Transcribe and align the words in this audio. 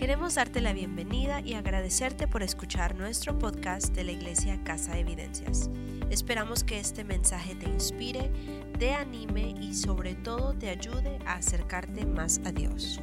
Queremos 0.00 0.36
darte 0.36 0.62
la 0.62 0.72
bienvenida 0.72 1.42
y 1.42 1.52
agradecerte 1.52 2.26
por 2.26 2.42
escuchar 2.42 2.96
nuestro 2.96 3.38
podcast 3.38 3.94
de 3.94 4.02
la 4.02 4.12
Iglesia 4.12 4.58
Casa 4.64 4.94
de 4.94 5.00
Evidencias. 5.00 5.68
Esperamos 6.08 6.64
que 6.64 6.80
este 6.80 7.04
mensaje 7.04 7.54
te 7.54 7.68
inspire, 7.68 8.30
te 8.78 8.94
anime 8.94 9.54
y 9.60 9.74
sobre 9.74 10.14
todo 10.14 10.54
te 10.54 10.70
ayude 10.70 11.18
a 11.26 11.34
acercarte 11.34 12.06
más 12.06 12.40
a 12.46 12.50
Dios. 12.50 12.98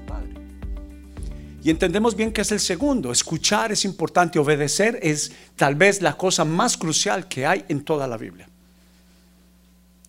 Y 1.62 1.70
entendemos 1.70 2.16
bien 2.16 2.34
que 2.34 2.42
es 2.42 2.52
el 2.52 2.60
segundo. 2.60 3.12
Escuchar 3.12 3.72
es 3.72 3.86
importante, 3.86 4.40
obedecer 4.40 4.98
es 5.04 5.32
tal 5.56 5.76
vez 5.76 6.02
la 6.02 6.18
cosa 6.18 6.46
más 6.46 6.78
crucial 6.78 7.28
que 7.28 7.46
hay 7.46 7.64
en 7.68 7.86
toda 7.86 8.08
la 8.08 8.18
Biblia. 8.18 8.50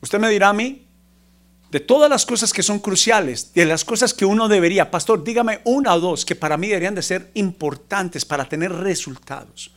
Usted 0.00 0.18
me 0.18 0.30
dirá 0.30 0.48
a 0.48 0.55
mí, 0.55 0.88
de 1.71 1.80
todas 1.80 2.09
las 2.09 2.25
cosas 2.25 2.53
que 2.53 2.62
son 2.62 2.79
cruciales, 2.79 3.53
de 3.53 3.66
las 3.66 3.84
cosas 3.84 4.14
que 4.14 4.25
uno 4.25 4.48
debería, 4.48 4.91
pastor, 4.91 5.23
dígame 5.23 5.61
una 5.64 5.95
o 5.95 6.01
dos 6.01 6.25
que 6.25 6.34
para 6.34 6.57
mí 6.57 6.69
deberían 6.69 6.95
de 6.95 7.02
ser 7.02 7.30
importantes 7.34 8.24
para 8.24 8.48
tener 8.48 8.73
resultados, 8.73 9.70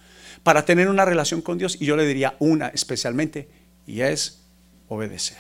para 0.44 0.64
tener 0.64 0.88
una 0.88 1.04
relación 1.04 1.42
con 1.42 1.58
Dios, 1.58 1.78
y 1.80 1.86
yo 1.86 1.98
le 1.98 2.08
diría 2.08 2.36
una 2.40 2.68
especialmente, 2.70 3.50
y 3.86 4.02
es 4.02 4.40
obedecer. 4.88 5.38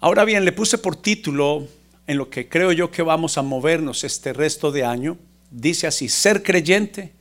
Ahora 0.00 0.24
bien, 0.24 0.44
le 0.44 0.52
puse 0.52 0.78
por 0.78 0.96
título 0.96 1.68
en 2.06 2.18
lo 2.18 2.28
que 2.30 2.48
creo 2.48 2.72
yo 2.72 2.90
que 2.90 3.02
vamos 3.02 3.38
a 3.38 3.42
movernos 3.42 4.02
este 4.02 4.32
resto 4.32 4.72
de 4.72 4.84
año, 4.84 5.18
dice 5.50 5.86
así, 5.86 6.08
ser 6.08 6.42
creyente 6.42 7.12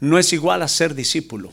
no 0.00 0.18
es 0.18 0.32
igual 0.32 0.62
a 0.62 0.68
ser 0.68 0.94
discípulo, 0.94 1.50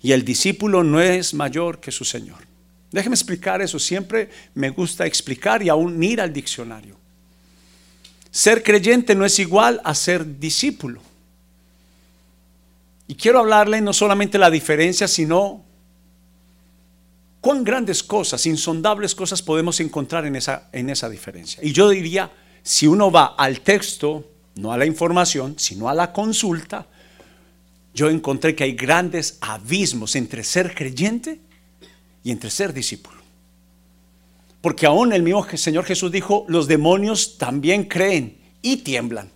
y 0.00 0.12
el 0.12 0.24
discípulo 0.24 0.82
no 0.82 1.02
es 1.02 1.34
mayor 1.34 1.78
que 1.78 1.92
su 1.92 2.06
Señor. 2.06 2.51
Déjeme 2.92 3.14
explicar 3.14 3.62
eso. 3.62 3.78
Siempre 3.78 4.28
me 4.54 4.70
gusta 4.70 5.06
explicar 5.06 5.62
y 5.62 5.70
aún 5.70 6.00
ir 6.02 6.20
al 6.20 6.32
diccionario. 6.32 6.96
Ser 8.30 8.62
creyente 8.62 9.14
no 9.14 9.24
es 9.24 9.38
igual 9.38 9.80
a 9.82 9.94
ser 9.94 10.38
discípulo. 10.38 11.00
Y 13.08 13.14
quiero 13.14 13.40
hablarle 13.40 13.80
no 13.80 13.92
solamente 13.92 14.38
la 14.38 14.50
diferencia, 14.50 15.08
sino 15.08 15.64
cuán 17.40 17.64
grandes 17.64 18.02
cosas, 18.02 18.46
insondables 18.46 19.14
cosas 19.14 19.42
podemos 19.42 19.80
encontrar 19.80 20.24
en 20.26 20.36
esa, 20.36 20.68
en 20.72 20.88
esa 20.88 21.08
diferencia. 21.08 21.60
Y 21.62 21.72
yo 21.72 21.88
diría, 21.88 22.30
si 22.62 22.86
uno 22.86 23.10
va 23.10 23.34
al 23.36 23.60
texto, 23.60 24.30
no 24.54 24.72
a 24.72 24.78
la 24.78 24.86
información, 24.86 25.58
sino 25.58 25.88
a 25.88 25.94
la 25.94 26.12
consulta, 26.12 26.86
yo 27.94 28.08
encontré 28.08 28.54
que 28.54 28.64
hay 28.64 28.72
grandes 28.72 29.38
abismos 29.40 30.14
entre 30.16 30.44
ser 30.44 30.74
creyente 30.74 31.40
y 32.24 32.30
entre 32.30 32.50
ser 32.50 32.72
discípulo. 32.72 33.20
Porque 34.60 34.86
aún 34.86 35.12
el 35.12 35.22
mismo 35.22 35.46
Señor 35.56 35.84
Jesús 35.84 36.12
dijo, 36.12 36.44
los 36.48 36.68
demonios 36.68 37.36
también 37.36 37.84
creen 37.84 38.38
y 38.62 38.78
tiemblan. 38.78 39.28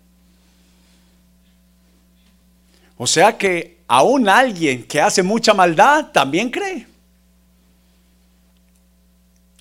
O 2.97 3.07
sea 3.07 3.37
que 3.37 3.79
aún 3.89 4.29
alguien 4.29 4.85
que 4.85 5.01
hace 5.01 5.23
mucha 5.23 5.53
maldad 5.53 6.13
también 6.13 6.51
cree. 6.51 6.87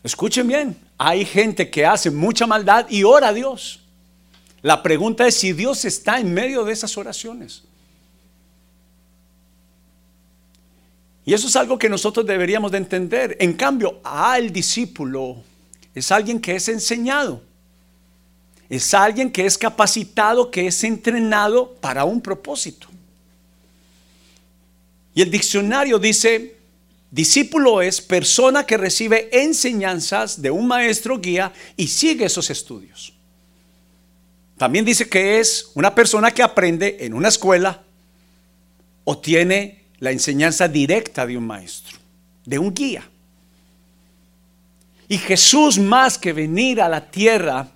Escuchen 0.04 0.48
bien, 0.48 0.78
hay 0.98 1.26
gente 1.26 1.70
que 1.70 1.86
hace 1.86 2.12
mucha 2.12 2.46
maldad 2.46 2.86
y 2.90 3.04
ora 3.04 3.30
a 3.30 3.34
Dios. 3.34 3.82
La 4.62 4.84
pregunta 4.84 5.28
es 5.28 5.36
si 5.36 5.52
Dios 5.52 5.84
está 5.84 6.20
en 6.20 6.34
medio 6.34 6.64
de 6.64 6.74
esas 6.74 6.96
oraciones. 6.98 7.64
Y 11.26 11.34
eso 11.34 11.48
es 11.48 11.56
algo 11.56 11.80
que 11.80 11.90
nosotros 11.90 12.26
deberíamos 12.26 12.72
de 12.72 12.78
entender. 12.78 13.36
En 13.40 13.54
cambio, 13.54 14.00
al 14.04 14.54
discípulo 14.54 15.38
es 15.96 16.12
alguien 16.12 16.40
que 16.40 16.56
es 16.56 16.70
enseñado. 16.70 17.42
Es 18.70 18.94
alguien 18.94 19.32
que 19.32 19.46
es 19.46 19.58
capacitado, 19.58 20.52
que 20.52 20.68
es 20.68 20.84
entrenado 20.84 21.74
para 21.82 22.06
un 22.06 22.22
propósito. 22.22 22.88
Y 25.16 25.22
el 25.22 25.32
diccionario 25.32 25.98
dice, 25.98 26.58
discípulo 27.10 27.82
es 27.82 28.02
persona 28.02 28.66
que 28.66 28.78
recibe 28.78 29.30
enseñanzas 29.32 30.42
de 30.42 30.52
un 30.52 30.68
maestro 30.68 31.20
guía 31.20 31.54
y 31.76 31.88
sigue 31.88 32.26
esos 32.26 32.50
estudios. 32.50 33.14
También 34.58 34.86
dice 34.86 35.10
que 35.10 35.40
es 35.40 35.72
una 35.74 35.96
persona 35.96 36.32
que 36.32 36.44
aprende 36.44 36.98
en 37.00 37.14
una 37.14 37.30
escuela 37.30 37.82
o 39.04 39.18
tiene 39.18 39.85
la 40.00 40.12
enseñanza 40.12 40.68
directa 40.68 41.26
de 41.26 41.38
un 41.38 41.48
maestro, 41.48 41.98
de 42.46 42.60
un 42.60 42.74
guía. 42.74 43.04
Y 45.08 45.18
Jesús 45.18 45.78
más 45.78 46.18
que 46.18 46.34
venir 46.34 46.82
a 46.82 46.90
la 46.90 47.10
tierra 47.10 47.68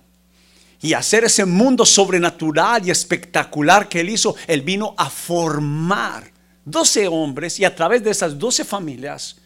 y 0.82 0.94
hacer 0.94 1.24
ese 1.24 1.44
mundo 1.44 1.84
sobrenatural 1.84 2.86
y 2.86 2.90
espectacular 2.90 3.88
que 3.88 4.00
él 4.00 4.10
hizo, 4.10 4.34
él 4.46 4.62
vino 4.62 4.94
a 4.96 5.08
formar 5.10 6.30
12 6.64 7.08
hombres 7.08 7.60
y 7.60 7.64
a 7.64 7.74
través 7.74 8.02
de 8.02 8.10
esas 8.10 8.38
12 8.38 8.64
familias 8.64 9.36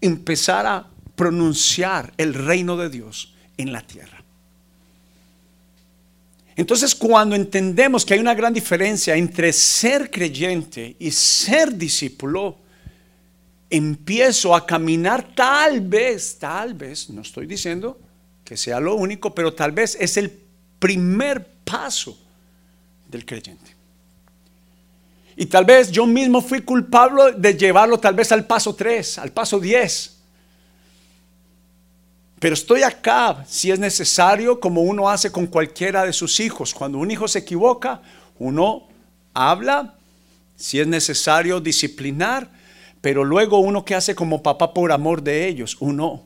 empezar 0.00 0.66
a 0.66 0.86
pronunciar 1.16 2.12
el 2.16 2.34
reino 2.34 2.76
de 2.76 2.88
Dios 2.88 3.34
en 3.56 3.72
la 3.72 3.82
tierra. 3.82 4.17
Entonces 6.58 6.92
cuando 6.92 7.36
entendemos 7.36 8.04
que 8.04 8.14
hay 8.14 8.20
una 8.20 8.34
gran 8.34 8.52
diferencia 8.52 9.14
entre 9.14 9.52
ser 9.52 10.10
creyente 10.10 10.96
y 10.98 11.12
ser 11.12 11.72
discípulo, 11.72 12.56
empiezo 13.70 14.52
a 14.56 14.66
caminar 14.66 15.36
tal 15.36 15.80
vez, 15.80 16.36
tal 16.36 16.74
vez, 16.74 17.10
no 17.10 17.22
estoy 17.22 17.46
diciendo 17.46 17.96
que 18.42 18.56
sea 18.56 18.80
lo 18.80 18.96
único, 18.96 19.32
pero 19.32 19.54
tal 19.54 19.70
vez 19.70 19.96
es 20.00 20.16
el 20.16 20.36
primer 20.80 21.46
paso 21.64 22.18
del 23.08 23.24
creyente. 23.24 23.76
Y 25.36 25.46
tal 25.46 25.64
vez 25.64 25.92
yo 25.92 26.06
mismo 26.06 26.42
fui 26.42 26.62
culpable 26.62 27.34
de 27.36 27.56
llevarlo 27.56 28.00
tal 28.00 28.16
vez 28.16 28.32
al 28.32 28.44
paso 28.44 28.74
3, 28.74 29.18
al 29.18 29.30
paso 29.30 29.60
10. 29.60 30.17
Pero 32.38 32.54
estoy 32.54 32.82
acá 32.82 33.44
si 33.48 33.70
es 33.70 33.78
necesario, 33.78 34.60
como 34.60 34.82
uno 34.82 35.08
hace 35.08 35.32
con 35.32 35.46
cualquiera 35.46 36.04
de 36.04 36.12
sus 36.12 36.38
hijos. 36.40 36.72
Cuando 36.72 36.98
un 36.98 37.10
hijo 37.10 37.26
se 37.26 37.40
equivoca, 37.40 38.00
uno 38.38 38.86
habla, 39.34 39.94
si 40.56 40.78
es 40.78 40.86
necesario 40.86 41.60
disciplinar, 41.60 42.50
pero 43.00 43.24
luego 43.24 43.58
uno 43.58 43.84
que 43.84 43.94
hace 43.94 44.14
como 44.14 44.42
papá 44.42 44.72
por 44.72 44.92
amor 44.92 45.22
de 45.22 45.48
ellos, 45.48 45.76
uno 45.80 46.24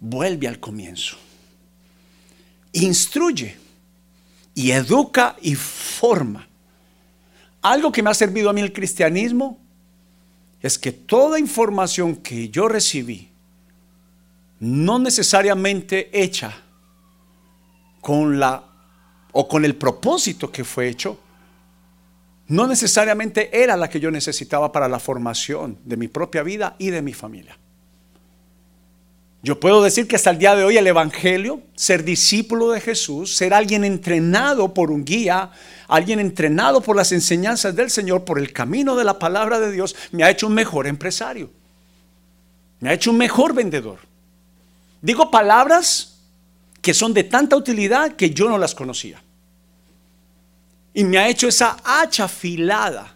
vuelve 0.00 0.48
al 0.48 0.60
comienzo. 0.60 1.16
Instruye 2.72 3.56
y 4.54 4.70
educa 4.70 5.36
y 5.40 5.54
forma. 5.54 6.46
Algo 7.62 7.90
que 7.90 8.02
me 8.02 8.10
ha 8.10 8.14
servido 8.14 8.50
a 8.50 8.52
mí 8.52 8.60
el 8.60 8.72
cristianismo 8.72 9.58
es 10.60 10.78
que 10.78 10.92
toda 10.92 11.38
información 11.38 12.16
que 12.16 12.48
yo 12.48 12.68
recibí, 12.68 13.30
no 14.60 14.98
necesariamente 14.98 16.10
hecha 16.12 16.54
con 18.00 18.38
la 18.38 18.64
o 19.32 19.48
con 19.48 19.64
el 19.64 19.76
propósito 19.76 20.50
que 20.50 20.64
fue 20.64 20.88
hecho, 20.88 21.18
no 22.48 22.66
necesariamente 22.66 23.62
era 23.62 23.76
la 23.76 23.90
que 23.90 24.00
yo 24.00 24.10
necesitaba 24.10 24.72
para 24.72 24.88
la 24.88 24.98
formación 24.98 25.78
de 25.84 25.96
mi 25.96 26.08
propia 26.08 26.42
vida 26.42 26.76
y 26.78 26.90
de 26.90 27.02
mi 27.02 27.12
familia. 27.12 27.58
Yo 29.42 29.60
puedo 29.60 29.82
decir 29.82 30.08
que 30.08 30.16
hasta 30.16 30.30
el 30.30 30.38
día 30.38 30.56
de 30.56 30.64
hoy 30.64 30.76
el 30.76 30.86
Evangelio, 30.86 31.60
ser 31.74 32.02
discípulo 32.02 32.70
de 32.70 32.80
Jesús, 32.80 33.36
ser 33.36 33.54
alguien 33.54 33.84
entrenado 33.84 34.74
por 34.74 34.90
un 34.90 35.04
guía, 35.04 35.50
alguien 35.86 36.18
entrenado 36.18 36.80
por 36.80 36.96
las 36.96 37.12
enseñanzas 37.12 37.76
del 37.76 37.90
Señor, 37.90 38.24
por 38.24 38.38
el 38.38 38.52
camino 38.52 38.96
de 38.96 39.04
la 39.04 39.18
palabra 39.18 39.60
de 39.60 39.70
Dios, 39.70 39.94
me 40.10 40.24
ha 40.24 40.30
hecho 40.30 40.46
un 40.46 40.54
mejor 40.54 40.86
empresario, 40.86 41.50
me 42.80 42.88
ha 42.88 42.94
hecho 42.94 43.10
un 43.10 43.18
mejor 43.18 43.54
vendedor, 43.54 43.98
Digo 45.06 45.30
palabras 45.30 46.16
que 46.82 46.92
son 46.92 47.14
de 47.14 47.22
tanta 47.22 47.54
utilidad 47.54 48.16
que 48.16 48.30
yo 48.30 48.48
no 48.48 48.58
las 48.58 48.74
conocía. 48.74 49.22
Y 50.92 51.04
me 51.04 51.16
ha 51.16 51.28
hecho 51.28 51.46
esa 51.46 51.76
hacha 51.84 52.24
afilada 52.24 53.14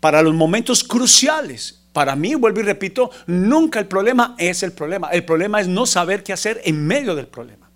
para 0.00 0.20
los 0.20 0.34
momentos 0.34 0.82
cruciales. 0.82 1.78
Para 1.92 2.16
mí, 2.16 2.34
vuelvo 2.34 2.58
y 2.58 2.64
repito, 2.64 3.12
nunca 3.28 3.78
el 3.78 3.86
problema 3.86 4.34
es 4.36 4.64
el 4.64 4.72
problema. 4.72 5.10
El 5.10 5.24
problema 5.24 5.60
es 5.60 5.68
no 5.68 5.86
saber 5.86 6.24
qué 6.24 6.32
hacer 6.32 6.60
en 6.64 6.84
medio 6.84 7.14
del 7.14 7.28
problema. 7.28 7.70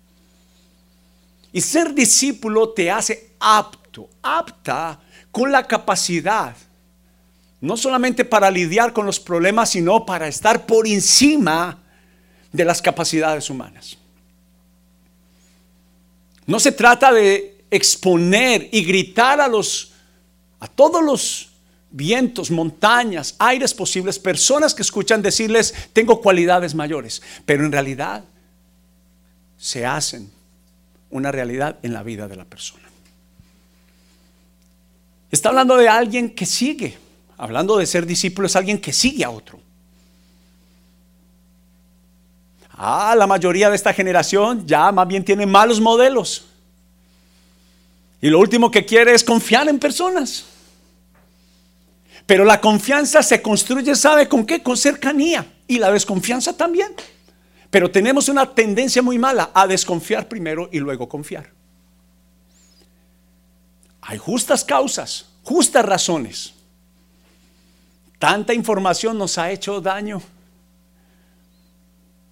Y 1.53 1.61
ser 1.61 1.93
discípulo 1.93 2.71
te 2.71 2.91
hace 2.91 3.31
apto, 3.39 4.09
apta 4.21 4.99
con 5.31 5.53
la 5.53 5.65
capacidad, 5.65 6.53
no 7.61 7.77
solamente 7.77 8.25
para 8.25 8.51
lidiar 8.51 8.91
con 8.91 9.05
los 9.05 9.21
problemas, 9.21 9.69
sino 9.69 10.05
para 10.05 10.27
estar 10.27 10.65
por 10.65 10.85
encima 10.85 11.85
de 12.57 12.65
las 12.65 12.81
capacidades 12.81 13.49
humanas. 13.49 13.97
No 16.45 16.59
se 16.59 16.71
trata 16.71 17.13
de 17.13 17.63
exponer 17.69 18.69
y 18.71 18.83
gritar 18.83 19.39
a 19.39 19.47
los 19.47 19.93
a 20.59 20.67
todos 20.67 21.03
los 21.03 21.49
vientos, 21.91 22.49
montañas, 22.49 23.35
aires 23.37 23.73
posibles, 23.75 24.17
personas 24.17 24.73
que 24.73 24.81
escuchan 24.81 25.21
decirles, 25.21 25.73
tengo 25.93 26.19
cualidades 26.19 26.73
mayores, 26.73 27.21
pero 27.45 27.63
en 27.63 27.71
realidad 27.71 28.23
se 29.57 29.85
hacen 29.85 30.31
una 31.11 31.31
realidad 31.31 31.77
en 31.83 31.93
la 31.93 32.01
vida 32.01 32.27
de 32.27 32.35
la 32.35 32.45
persona. 32.45 32.87
Está 35.29 35.49
hablando 35.49 35.77
de 35.77 35.89
alguien 35.89 36.33
que 36.33 36.45
sigue. 36.45 36.97
Hablando 37.37 37.77
de 37.77 37.85
ser 37.85 38.07
discípulo 38.07 38.47
es 38.47 38.55
alguien 38.55 38.79
que 38.79 38.91
sigue 38.91 39.23
a 39.23 39.29
otro. 39.29 39.59
Ah, 42.77 43.15
la 43.17 43.25
mayoría 43.25 43.69
de 43.71 43.75
esta 43.75 43.91
generación 43.91 44.67
ya 44.67 44.91
más 44.91 45.07
bien 45.07 45.25
tiene 45.25 45.47
malos 45.47 45.81
modelos. 45.81 46.45
Y 48.21 48.29
lo 48.29 48.39
último 48.39 48.69
que 48.69 48.85
quiere 48.85 49.15
es 49.15 49.23
confiar 49.23 49.67
en 49.67 49.79
personas. 49.79 50.45
Pero 52.27 52.45
la 52.45 52.61
confianza 52.61 53.23
se 53.23 53.41
construye, 53.41 53.95
¿sabe 53.95 54.27
con 54.27 54.45
qué? 54.45 54.61
Con 54.61 54.77
cercanía. 54.77 55.45
Y 55.67 55.79
la 55.79 55.91
desconfianza 55.91 56.55
también. 56.55 56.93
Pero 57.71 57.89
tenemos 57.89 58.29
una 58.29 58.53
tendencia 58.53 59.01
muy 59.01 59.17
mala 59.17 59.51
a 59.53 59.65
desconfiar 59.65 60.27
primero 60.27 60.69
y 60.71 60.79
luego 60.79 61.09
confiar. 61.09 61.49
Hay 64.01 64.17
justas 64.17 64.63
causas, 64.63 65.25
justas 65.43 65.83
razones. 65.83 66.53
Tanta 68.19 68.53
información 68.53 69.17
nos 69.17 69.37
ha 69.37 69.51
hecho 69.51 69.81
daño. 69.81 70.21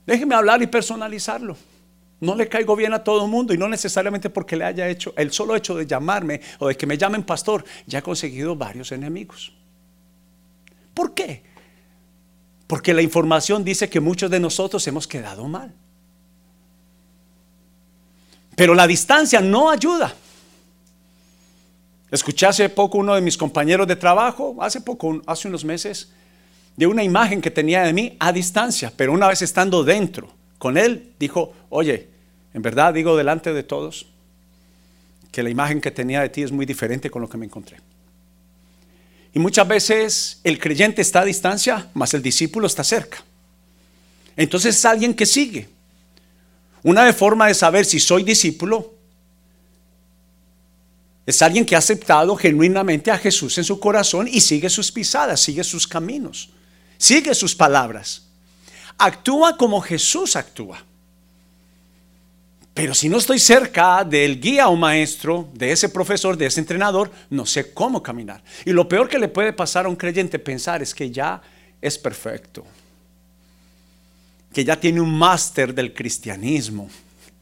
Déjeme 0.06 0.36
hablar 0.36 0.62
y 0.62 0.68
personalizarlo. 0.68 1.58
No 2.20 2.36
le 2.36 2.48
caigo 2.48 2.76
bien 2.76 2.94
a 2.94 3.04
todo 3.04 3.26
el 3.26 3.32
mundo 3.32 3.54
y 3.54 3.58
no 3.58 3.68
necesariamente 3.68 4.30
porque 4.30 4.56
le 4.56 4.66
haya 4.66 4.88
hecho, 4.88 5.14
el 5.18 5.32
solo 5.32 5.56
hecho 5.56 5.76
de 5.76 5.86
llamarme 5.86 6.42
o 6.60 6.68
de 6.68 6.78
que 6.78 6.88
me 6.88 6.98
llamen 6.98 7.24
pastor, 7.24 7.66
ya 7.86 8.00
he 8.00 8.02
conseguido 8.02 8.56
varios 8.56 8.92
enemigos. 8.92 9.54
¿Por 10.94 11.14
qué? 11.14 11.44
Porque 12.68 12.94
la 12.94 13.02
información 13.02 13.64
dice 13.64 13.90
que 13.90 14.00
muchos 14.00 14.32
de 14.32 14.40
nosotros 14.40 14.88
hemos 14.88 15.08
quedado 15.08 15.48
mal. 15.48 15.74
Pero 18.56 18.74
la 18.74 18.88
distancia 18.88 19.42
no 19.42 19.70
ayuda. 19.70 20.14
Escuché 22.10 22.46
hace 22.46 22.70
poco 22.70 22.98
uno 22.98 23.14
de 23.14 23.22
mis 23.22 23.38
compañeros 23.38 23.88
de 23.88 23.98
trabajo, 23.98 24.56
hace 24.62 24.80
poco, 24.80 25.22
hace 25.26 25.50
unos 25.50 25.66
meses, 25.66 26.10
de 26.76 26.88
una 26.88 27.04
imagen 27.04 27.42
que 27.42 27.52
tenía 27.52 27.84
de 27.84 27.94
mí 27.94 28.16
a 28.20 28.32
distancia, 28.32 28.92
pero 28.96 29.14
una 29.14 29.28
vez 29.28 29.42
estando 29.42 29.84
dentro 29.84 30.34
con 30.58 30.78
él, 30.78 31.14
dijo, 31.20 31.54
oye, 31.70 32.08
en 32.54 32.62
verdad 32.62 32.94
digo 32.94 33.16
delante 33.16 33.54
de 33.54 33.64
todos 33.64 34.08
que 35.32 35.44
la 35.44 35.50
imagen 35.50 35.82
que 35.82 35.92
tenía 35.92 36.22
de 36.22 36.30
ti 36.30 36.44
es 36.44 36.52
muy 36.52 36.66
diferente 36.66 37.10
con 37.10 37.22
lo 37.22 37.30
que 37.30 37.38
me 37.38 37.46
encontré. 37.46 37.78
Y 39.34 39.40
muchas 39.40 39.68
veces 39.68 40.40
el 40.46 40.58
creyente 40.60 41.02
está 41.02 41.22
a 41.22 41.26
distancia, 41.26 41.90
mas 41.94 42.14
el 42.14 42.22
discípulo 42.22 42.68
está 42.68 42.86
cerca. 42.86 43.18
Entonces 44.38 44.78
es 44.78 44.86
alguien 44.86 45.14
que 45.14 45.26
sigue. 45.26 45.68
Una 46.84 47.12
forma 47.12 47.48
de 47.48 47.54
saber 47.54 47.86
si 47.86 48.00
soy 48.00 48.24
discípulo 48.24 48.94
es 51.26 51.42
alguien 51.42 51.66
que 51.66 51.76
ha 51.76 51.80
aceptado 51.80 52.36
genuinamente 52.36 53.12
a 53.12 53.18
Jesús 53.18 53.58
en 53.58 53.64
su 53.64 53.80
corazón 53.80 54.30
y 54.32 54.40
sigue 54.40 54.70
sus 54.70 54.92
pisadas, 54.92 55.42
sigue 55.42 55.64
sus 55.64 55.88
caminos, 55.88 56.52
sigue 56.98 57.34
sus 57.36 57.56
palabras. 57.56 58.24
Actúa 58.98 59.58
como 59.58 59.82
Jesús 59.82 60.36
actúa. 60.36 60.84
Pero 62.74 62.94
si 62.94 63.08
no 63.08 63.18
estoy 63.18 63.40
cerca 63.40 64.04
del 64.04 64.40
guía 64.40 64.68
o 64.68 64.76
maestro, 64.76 65.48
de 65.54 65.72
ese 65.72 65.88
profesor, 65.88 66.36
de 66.36 66.48
ese 66.48 66.60
entrenador, 66.60 67.10
no 67.30 67.46
sé 67.46 67.74
cómo 67.74 68.04
caminar. 68.04 68.44
Y 68.66 68.72
lo 68.72 68.90
peor 68.90 69.08
que 69.08 69.18
le 69.18 69.30
puede 69.30 69.54
pasar 69.54 69.86
a 69.86 69.90
un 69.90 69.96
creyente 69.96 70.40
pensar 70.40 70.82
es 70.82 70.94
que 70.94 71.10
ya 71.10 71.42
es 71.82 71.98
perfecto, 71.98 72.66
que 74.54 74.66
ya 74.66 74.78
tiene 74.78 75.00
un 75.00 75.18
máster 75.18 75.74
del 75.74 75.94
cristianismo. 75.94 76.90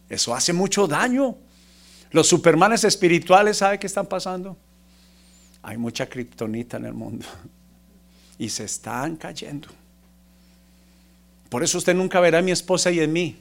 Eso 0.08 0.36
hace 0.36 0.54
mucho 0.54 0.86
daño. 0.86 1.36
Los 2.12 2.28
supermanes 2.28 2.84
espirituales, 2.84 3.58
¿sabe 3.58 3.80
qué 3.80 3.88
están 3.88 4.06
pasando? 4.06 4.56
Hay 5.64 5.78
mucha 5.78 6.06
kriptonita 6.06 6.78
en 6.78 6.86
el 6.86 6.94
mundo 6.94 7.26
y 8.44 8.50
se 8.50 8.66
están 8.66 9.16
cayendo. 9.16 9.70
Por 11.48 11.64
eso 11.64 11.78
usted 11.78 11.96
nunca 11.96 12.20
verá 12.20 12.40
a 12.40 12.42
mi 12.42 12.52
esposa 12.52 12.92
y 12.92 13.00
en 13.00 13.14
mí 13.14 13.38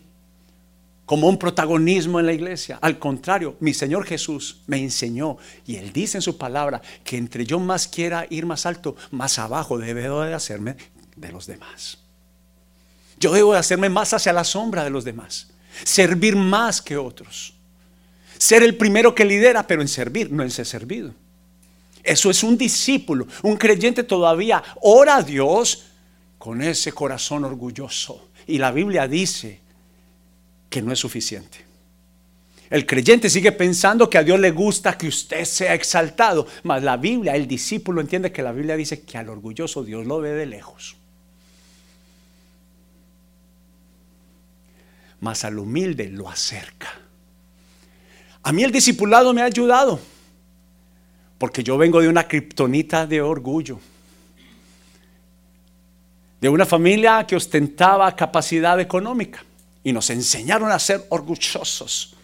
como 1.05 1.29
un 1.29 1.39
protagonismo 1.39 2.21
en 2.21 2.27
la 2.27 2.33
iglesia. 2.33 2.79
Al 2.81 3.01
contrario, 3.01 3.57
mi 3.59 3.75
Señor 3.75 4.07
Jesús 4.07 4.63
me 4.69 4.79
enseñó 4.79 5.39
y 5.67 5.75
Él 5.77 5.93
dice 5.93 6.19
en 6.19 6.23
su 6.23 6.39
palabra 6.39 6.81
que 7.03 7.17
entre 7.17 7.45
yo 7.45 7.59
más 7.59 7.89
quiera 7.89 8.27
ir 8.31 8.47
más 8.47 8.65
alto, 8.65 8.95
más 9.11 9.41
abajo 9.41 9.77
debo 9.77 10.23
de 10.23 10.35
hacerme 10.35 10.77
de 11.17 11.33
los 11.33 11.49
demás. 11.49 11.99
Yo 13.19 13.33
debo 13.33 13.55
de 13.55 13.59
hacerme 13.59 13.89
más 13.89 14.15
hacia 14.15 14.33
la 14.33 14.45
sombra 14.45 14.85
de 14.85 14.91
los 14.91 15.05
demás, 15.05 15.49
servir 15.83 16.37
más 16.37 16.81
que 16.81 16.97
otros. 16.97 17.55
Ser 18.39 18.63
el 18.63 18.77
primero 18.77 19.17
que 19.17 19.25
lidera, 19.25 19.67
pero 19.67 19.83
en 19.83 19.89
servir, 19.89 20.31
no 20.31 20.45
en 20.45 20.51
ser 20.51 20.67
servido. 20.67 21.13
Eso 22.03 22.31
es 22.31 22.43
un 22.43 22.59
discípulo, 22.59 23.27
un 23.43 23.57
creyente 23.57 24.03
todavía 24.03 24.63
ora 24.81 25.17
a 25.17 25.23
Dios 25.23 25.85
con 26.39 26.61
ese 26.61 26.93
corazón 26.93 27.45
orgulloso. 27.45 28.29
Y 28.47 28.59
la 28.59 28.73
Biblia 28.73 29.07
dice 29.07 29.61
que 30.69 30.83
no 30.83 30.93
es 30.93 30.99
suficiente. 30.99 31.59
El 32.73 32.87
creyente 32.87 33.29
sigue 33.29 33.53
pensando 33.53 34.09
que 34.09 34.17
a 34.17 34.25
Dios 34.25 34.41
le 34.41 34.51
gusta 34.51 34.97
que 34.97 35.07
usted 35.07 35.45
sea 35.45 35.75
exaltado, 35.75 36.47
mas 36.63 36.83
la 36.83 36.97
Biblia, 36.97 37.37
el 37.37 37.47
discípulo 37.47 38.01
entiende 38.01 38.33
que 38.33 38.43
la 38.43 38.51
Biblia 38.51 38.77
dice 38.77 39.03
que 39.03 39.19
al 39.19 39.29
orgulloso 39.29 39.85
Dios 39.85 40.07
lo 40.07 40.21
ve 40.21 40.31
de 40.31 40.47
lejos. 40.47 40.97
Mas 45.21 45.45
al 45.45 45.59
humilde 45.59 46.09
lo 46.09 46.31
acerca. 46.31 46.89
A 48.43 48.53
mí 48.53 48.65
el 48.65 48.73
discipulado 48.73 49.35
me 49.35 49.43
ha 49.43 49.45
ayudado, 49.45 50.01
porque 51.43 51.65
yo 51.65 51.77
vengo 51.77 52.01
de 52.01 52.07
una 52.07 52.29
kriptonita 52.29 53.05
de 53.05 53.21
orgullo, 53.21 53.81
de 56.41 56.49
una 56.49 56.65
familia 56.65 57.27
que 57.27 57.35
ostentaba 57.35 58.15
capacidad 58.15 58.79
económica 58.79 59.45
y 59.83 59.93
nos 59.93 60.09
enseñaron 60.11 60.71
a 60.71 60.79
ser 60.79 61.05
orgullosos. 61.09 62.15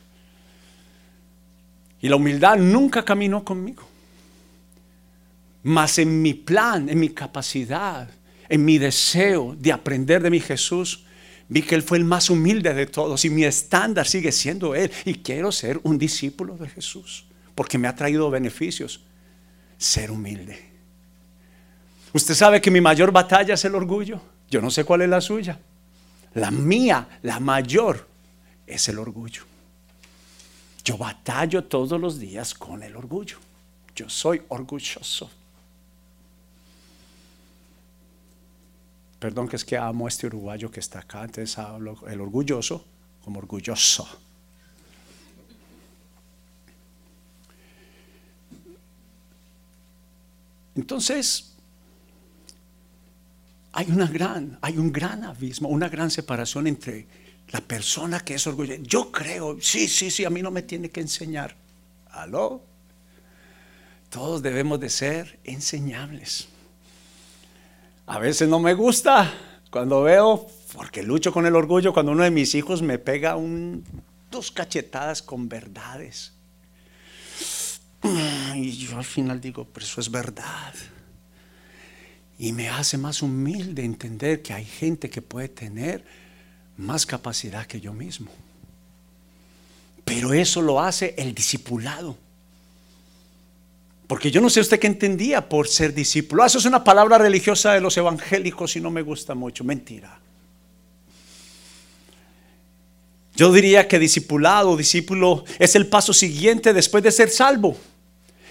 Y 2.01 2.09
la 2.09 2.15
humildad 2.15 2.59
nunca 2.59 3.05
caminó 3.05 3.43
conmigo. 3.43 3.83
Mas 5.65 5.99
en 5.99 6.23
mi 6.23 6.35
plan, 6.35 6.89
en 6.89 7.01
mi 7.01 7.09
capacidad, 7.09 8.09
en 8.49 8.65
mi 8.65 8.79
deseo 8.79 9.57
de 9.59 9.73
aprender 9.73 10.23
de 10.23 10.31
mi 10.31 10.39
Jesús, 10.39 11.05
Vi 11.49 11.63
que 11.63 11.75
Él 11.75 11.83
fue 11.83 11.99
el 11.99 12.05
más 12.05 12.31
humilde 12.31 12.73
de 12.73 12.87
todos 12.87 13.25
y 13.25 13.31
mi 13.31 13.43
estándar 13.43 14.07
sigue 14.07 14.31
siendo 14.31 14.77
Él. 14.77 14.93
Y 15.05 15.15
quiero 15.15 15.51
ser 15.51 15.81
un 15.83 15.99
discípulo 15.99 16.57
de 16.57 16.69
Jesús 16.69 17.25
porque 17.57 17.77
me 17.77 17.89
ha 17.89 17.97
traído 17.97 18.31
beneficios. 18.31 19.01
Ser 19.79 20.11
humilde. 20.11 20.69
Usted 22.13 22.35
sabe 22.35 22.61
que 22.61 22.71
mi 22.71 22.81
mayor 22.81 23.13
batalla 23.13 23.55
es 23.55 23.65
el 23.65 23.75
orgullo. 23.75 24.21
Yo 24.51 24.61
no 24.61 24.71
sé 24.71 24.85
cuál 24.85 25.03
es 25.03 25.09
la 25.09 25.21
suya. 25.21 25.59
La 26.35 26.51
mía, 26.51 27.21
la 27.23 27.41
mayor, 27.41 28.07
es 28.67 28.89
el 28.89 28.99
orgullo. 28.99 29.43
Yo 30.85 30.97
batallo 30.97 31.65
todos 31.65 32.01
los 32.01 32.19
días 32.19 32.55
con 32.55 32.83
el 32.83 32.97
orgullo. 32.97 33.39
Yo 33.95 34.09
soy 34.09 34.43
orgulloso. 34.49 35.31
Perdón 39.19 39.49
que 39.49 39.57
es 39.57 39.65
que 39.65 39.77
amo 39.77 40.07
a 40.07 40.09
este 40.09 40.27
uruguayo 40.27 40.71
que 40.71 40.81
está 40.81 41.01
acá, 41.01 41.25
entonces 41.25 41.59
hablo 41.59 41.99
el 42.07 42.21
orgulloso 42.21 42.85
como 43.25 43.41
orgulloso. 43.41 44.09
Entonces, 50.79 51.57
hay 53.73 53.91
una 53.91 54.07
gran, 54.07 54.59
hay 54.63 54.79
un 54.79 54.93
gran 54.93 55.25
abismo, 55.25 55.69
una 55.69 55.89
gran 55.89 56.09
separación 56.09 56.69
entre 56.69 57.05
la 57.49 57.61
persona 57.61 58.21
que 58.21 58.35
es 58.35 58.47
orgullosa. 58.47 58.81
Yo 58.85 59.11
creo, 59.11 59.59
sí, 59.61 59.89
sí, 59.89 60.09
sí, 60.13 60.25
a 60.25 60.31
mí 60.31 60.41
no 60.41 60.53
me 60.53 60.63
tiene 60.63 60.89
que 60.89 61.01
enseñar. 61.01 61.57
¿Aló? 62.13 62.63
Todos 64.09 64.41
debemos 64.41 64.79
de 64.79 64.89
ser 64.89 65.41
enseñables. 65.43 66.47
A 68.07 68.21
veces 68.21 68.49
no 68.49 68.61
me 68.61 68.75
gusta 68.75 69.35
cuando 69.71 70.03
veo, 70.03 70.47
porque 70.75 71.03
lucho 71.03 71.33
con 71.33 71.45
el 71.45 71.57
orgullo, 71.57 71.93
cuando 71.93 72.13
uno 72.13 72.23
de 72.23 72.31
mis 72.31 72.55
hijos 72.55 72.83
me 72.83 73.01
pega 73.01 73.35
un, 73.35 73.85
dos 74.31 74.53
cachetadas 74.53 75.23
con 75.23 75.49
verdades. 75.49 76.38
Y 78.03 78.71
yo 78.73 78.99
al 78.99 79.05
final 79.05 79.41
digo, 79.41 79.67
pero 79.73 79.85
eso 79.85 80.01
es 80.01 80.11
verdad. 80.11 80.75
Y 82.39 82.53
me 82.53 82.69
hace 82.69 82.97
más 82.97 83.23
humilde 83.23 83.85
entender 83.85 84.43
que 84.43 84.53
hay 84.53 84.65
gente 84.65 85.11
que 85.11 85.23
puede 85.23 85.49
tener 85.49 86.05
más 86.77 87.05
capacidad 87.05 87.67
que 87.67 87.81
yo 87.81 87.93
mismo. 87.93 88.31
Pero 90.05 90.33
eso 90.33 90.63
lo 90.63 90.81
hace 90.81 91.15
el 91.19 91.35
discipulado. 91.35 92.17
Porque 94.07 94.31
yo 94.31 94.41
no 94.41 94.49
sé 94.49 94.61
usted 94.61 94.79
qué 94.81 94.87
entendía 94.87 95.49
por 95.49 95.69
ser 95.69 95.93
discípulo. 95.93 96.43
Ah, 96.43 96.47
eso 96.47 96.59
es 96.59 96.65
una 96.65 96.83
palabra 96.83 97.19
religiosa 97.19 97.75
de 97.75 97.81
los 97.81 97.97
evangélicos 97.97 98.75
y 98.77 98.81
no 98.81 98.91
me 98.91 99.03
gusta 99.03 99.35
mucho. 99.35 99.65
Mentira. 99.65 100.19
Yo 103.39 103.53
diría 103.53 103.87
que 103.87 104.01
discipulado, 104.01 104.77
discípulo, 104.77 105.45
es 105.61 105.77
el 105.77 105.87
paso 105.87 106.13
siguiente 106.13 106.73
después 106.73 107.05
de 107.05 107.13
ser 107.13 107.31
salvo. 107.31 107.77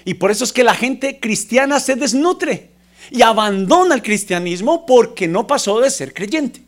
Y 0.05 0.13
por 0.13 0.31
eso 0.31 0.45
es 0.45 0.53
que 0.53 0.63
la 0.63 0.73
gente 0.73 1.19
cristiana 1.19 1.81
se 1.81 1.97
desnutre 1.97 2.71
y 3.11 3.21
abandona 3.21 3.95
el 3.95 4.01
cristianismo 4.01 4.85
porque 4.85 5.27
no 5.27 5.45
pasó 5.45 5.81
de 5.81 5.91
ser 5.91 6.13
creyente. 6.13 6.61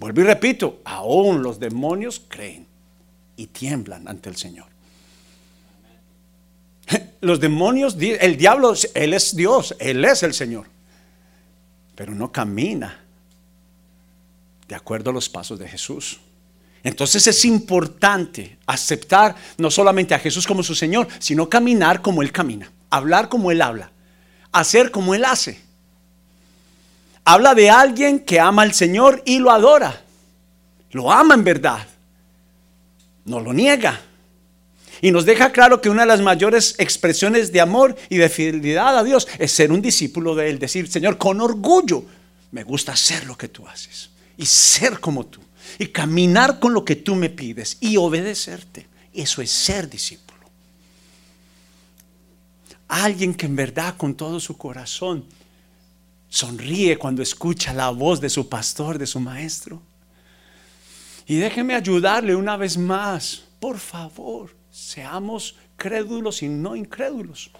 Vuelvo 0.00 0.22
y 0.22 0.24
repito, 0.24 0.80
aún 0.86 1.42
los 1.42 1.60
demonios 1.60 2.22
creen 2.28 2.66
y 3.36 3.48
tiemblan 3.48 4.08
ante 4.08 4.30
el 4.30 4.36
Señor. 4.36 4.68
Los 7.20 7.40
demonios, 7.40 7.94
el 8.00 8.38
diablo, 8.38 8.72
Él 8.94 9.12
es 9.12 9.36
Dios, 9.36 9.76
Él 9.78 10.02
es 10.06 10.22
el 10.22 10.32
Señor, 10.32 10.66
pero 11.94 12.14
no 12.14 12.32
camina 12.32 13.04
de 14.66 14.74
acuerdo 14.74 15.10
a 15.10 15.12
los 15.12 15.28
pasos 15.28 15.58
de 15.58 15.68
Jesús. 15.68 16.20
Entonces 16.82 17.26
es 17.26 17.44
importante 17.44 18.58
aceptar 18.66 19.34
no 19.56 19.70
solamente 19.70 20.14
a 20.14 20.18
Jesús 20.18 20.46
como 20.46 20.62
su 20.62 20.74
Señor, 20.74 21.08
sino 21.18 21.48
caminar 21.48 22.02
como 22.02 22.22
Él 22.22 22.32
camina, 22.32 22.70
hablar 22.90 23.28
como 23.28 23.50
Él 23.50 23.62
habla, 23.62 23.90
hacer 24.52 24.90
como 24.90 25.14
Él 25.14 25.24
hace. 25.24 25.60
Habla 27.24 27.54
de 27.54 27.68
alguien 27.68 28.20
que 28.20 28.40
ama 28.40 28.62
al 28.62 28.72
Señor 28.72 29.22
y 29.26 29.38
lo 29.38 29.50
adora. 29.50 30.02
Lo 30.92 31.12
ama 31.12 31.34
en 31.34 31.44
verdad. 31.44 31.86
No 33.24 33.40
lo 33.40 33.52
niega. 33.52 34.00
Y 35.02 35.10
nos 35.10 35.26
deja 35.26 35.52
claro 35.52 35.80
que 35.80 35.90
una 35.90 36.02
de 36.02 36.08
las 36.08 36.22
mayores 36.22 36.74
expresiones 36.78 37.52
de 37.52 37.60
amor 37.60 37.94
y 38.08 38.16
de 38.16 38.28
fidelidad 38.28 38.96
a 38.96 39.04
Dios 39.04 39.28
es 39.38 39.52
ser 39.52 39.70
un 39.70 39.82
discípulo 39.82 40.34
de 40.34 40.48
Él. 40.48 40.58
Decir, 40.58 40.90
Señor, 40.90 41.18
con 41.18 41.40
orgullo, 41.40 42.04
me 42.50 42.64
gusta 42.64 42.92
hacer 42.92 43.26
lo 43.26 43.36
que 43.36 43.48
tú 43.48 43.68
haces 43.68 44.10
y 44.38 44.46
ser 44.46 44.98
como 44.98 45.26
tú 45.26 45.40
y 45.78 45.88
caminar 45.88 46.58
con 46.58 46.74
lo 46.74 46.84
que 46.84 46.96
tú 46.96 47.14
me 47.14 47.30
pides 47.30 47.78
y 47.80 47.96
obedecerte. 47.96 48.86
Eso 49.12 49.42
es 49.42 49.50
ser 49.50 49.88
discípulo. 49.88 50.38
Alguien 52.88 53.34
que 53.34 53.46
en 53.46 53.56
verdad 53.56 53.96
con 53.96 54.14
todo 54.14 54.40
su 54.40 54.56
corazón 54.56 55.24
sonríe 56.28 56.98
cuando 56.98 57.22
escucha 57.22 57.72
la 57.72 57.90
voz 57.90 58.20
de 58.20 58.30
su 58.30 58.48
pastor, 58.48 58.98
de 58.98 59.06
su 59.06 59.20
maestro. 59.20 59.82
Y 61.26 61.36
déjeme 61.36 61.74
ayudarle 61.74 62.34
una 62.34 62.56
vez 62.56 62.78
más, 62.78 63.42
por 63.60 63.78
favor, 63.78 64.54
seamos 64.70 65.56
crédulos 65.76 66.42
y 66.42 66.48
no 66.48 66.74
incrédulos. 66.76 67.50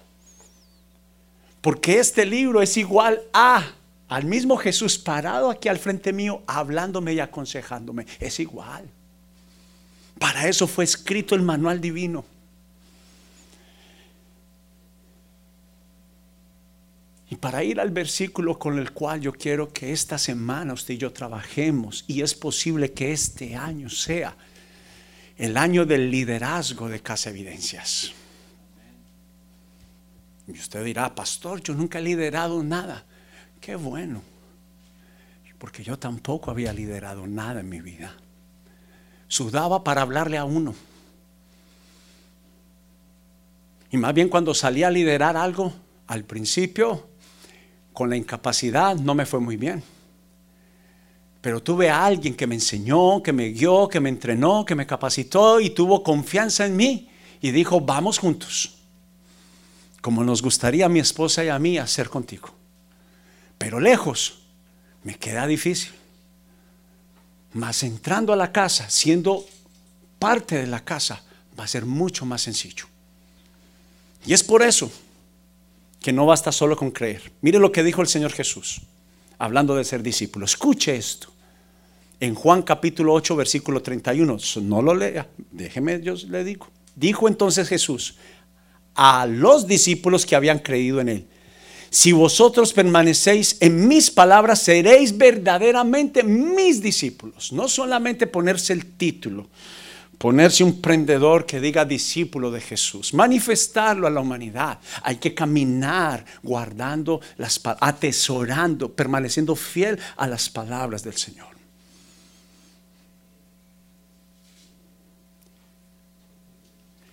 Porque 1.61 1.99
este 1.99 2.25
libro 2.25 2.61
es 2.61 2.77
igual 2.77 3.21
a 3.33 3.63
al 4.09 4.25
mismo 4.25 4.57
Jesús 4.57 4.97
parado 4.97 5.51
aquí 5.51 5.69
al 5.69 5.77
frente 5.77 6.11
mío, 6.11 6.41
hablándome 6.47 7.13
y 7.13 7.19
aconsejándome. 7.19 8.07
Es 8.19 8.39
igual. 8.39 8.89
Para 10.19 10.47
eso 10.47 10.67
fue 10.67 10.83
escrito 10.83 11.35
el 11.35 11.43
manual 11.43 11.79
divino. 11.79 12.25
Y 17.29 17.35
para 17.35 17.63
ir 17.63 17.79
al 17.79 17.91
versículo 17.91 18.57
con 18.57 18.79
el 18.79 18.91
cual 18.91 19.21
yo 19.21 19.31
quiero 19.31 19.71
que 19.71 19.91
esta 19.91 20.17
semana 20.17 20.73
usted 20.73 20.95
y 20.95 20.97
yo 20.97 21.13
trabajemos, 21.13 22.03
y 22.07 22.23
es 22.23 22.33
posible 22.33 22.91
que 22.91 23.11
este 23.11 23.55
año 23.55 23.89
sea 23.89 24.35
el 25.37 25.55
año 25.55 25.85
del 25.85 26.09
liderazgo 26.09 26.89
de 26.89 26.99
Casa 27.01 27.29
Evidencias. 27.29 28.11
Y 30.47 30.53
usted 30.53 30.83
dirá, 30.83 31.13
pastor, 31.13 31.61
yo 31.61 31.75
nunca 31.75 31.99
he 31.99 32.01
liderado 32.01 32.63
nada. 32.63 33.05
Qué 33.61 33.75
bueno, 33.75 34.21
porque 35.57 35.83
yo 35.83 35.99
tampoco 35.99 36.49
había 36.49 36.71
liderado 36.71 37.27
nada 37.27 37.59
en 37.59 37.69
mi 37.69 37.81
vida. 37.81 38.15
Sudaba 39.27 39.83
para 39.83 40.01
hablarle 40.01 40.37
a 40.37 40.45
uno. 40.45 40.73
Y 43.91 43.97
más 43.97 44.13
bien 44.13 44.29
cuando 44.29 44.53
salí 44.53 44.83
a 44.83 44.89
liderar 44.89 45.35
algo, 45.35 45.73
al 46.07 46.23
principio, 46.23 47.07
con 47.91 48.09
la 48.09 48.15
incapacidad, 48.15 48.95
no 48.95 49.13
me 49.13 49.25
fue 49.25 49.39
muy 49.39 49.57
bien. 49.57 49.83
Pero 51.41 51.61
tuve 51.61 51.89
a 51.89 52.05
alguien 52.05 52.35
que 52.35 52.47
me 52.47 52.55
enseñó, 52.55 53.21
que 53.21 53.33
me 53.33 53.49
guió, 53.49 53.87
que 53.87 53.99
me 53.99 54.09
entrenó, 54.09 54.65
que 54.65 54.75
me 54.75 54.87
capacitó 54.87 55.59
y 55.59 55.71
tuvo 55.71 56.03
confianza 56.03 56.65
en 56.65 56.75
mí 56.75 57.09
y 57.41 57.51
dijo, 57.51 57.81
vamos 57.81 58.19
juntos, 58.19 58.77
como 60.01 60.23
nos 60.23 60.41
gustaría 60.41 60.85
a 60.85 60.89
mi 60.89 60.99
esposa 60.99 61.43
y 61.43 61.49
a 61.49 61.59
mí 61.59 61.77
hacer 61.77 62.09
contigo 62.09 62.58
pero 63.59 63.79
lejos, 63.79 64.39
me 65.03 65.15
queda 65.15 65.45
difícil. 65.45 65.91
Mas 67.53 67.83
entrando 67.83 68.33
a 68.33 68.35
la 68.35 68.51
casa, 68.51 68.89
siendo 68.89 69.45
parte 70.17 70.55
de 70.55 70.65
la 70.65 70.83
casa, 70.83 71.21
va 71.59 71.65
a 71.65 71.67
ser 71.67 71.85
mucho 71.85 72.25
más 72.25 72.41
sencillo. 72.41 72.85
Y 74.25 74.33
es 74.33 74.43
por 74.43 74.63
eso 74.63 74.91
que 76.01 76.13
no 76.13 76.25
basta 76.25 76.51
solo 76.51 76.77
con 76.77 76.89
creer. 76.89 77.31
Mire 77.41 77.59
lo 77.59 77.71
que 77.71 77.83
dijo 77.83 78.01
el 78.01 78.07
Señor 78.07 78.31
Jesús, 78.31 78.81
hablando 79.37 79.75
de 79.75 79.83
ser 79.83 80.01
discípulo. 80.01 80.45
Escuche 80.45 80.95
esto. 80.95 81.27
En 82.21 82.35
Juan 82.35 82.61
capítulo 82.61 83.13
8, 83.13 83.35
versículo 83.35 83.81
31. 83.81 84.37
No 84.61 84.81
lo 84.81 84.95
lea, 84.95 85.27
déjeme, 85.51 86.01
yo 86.01 86.15
le 86.15 86.43
digo. 86.45 86.67
Dijo 86.95 87.27
entonces 87.27 87.67
Jesús 87.67 88.15
a 88.95 89.25
los 89.25 89.67
discípulos 89.67 90.25
que 90.25 90.35
habían 90.35 90.59
creído 90.59 91.01
en 91.01 91.09
él 91.09 91.27
si 91.89 92.11
vosotros 92.11 92.71
permanecéis 92.71 93.57
en 93.59 93.87
mis 93.87 94.11
palabras, 94.11 94.61
seréis 94.61 95.17
verdaderamente 95.17 96.23
mis 96.23 96.81
discípulos. 96.81 97.51
No 97.51 97.67
solamente 97.67 98.27
ponerse 98.27 98.73
el 98.73 98.85
título, 98.85 99.47
ponerse 100.19 100.63
un 100.63 100.81
prendedor 100.81 101.45
que 101.45 101.59
diga 101.59 101.85
discípulo 101.85 102.51
de 102.51 102.61
Jesús, 102.61 103.13
manifestarlo 103.13 104.05
a 104.05 104.11
la 104.11 104.21
humanidad. 104.21 104.79
Hay 105.01 105.15
que 105.15 105.33
caminar 105.33 106.25
guardando 106.43 107.21
las 107.37 107.59
atesorando, 107.63 108.93
permaneciendo 108.93 109.55
fiel 109.55 109.97
a 110.15 110.27
las 110.27 110.49
palabras 110.49 111.03
del 111.03 111.15
Señor. 111.15 111.47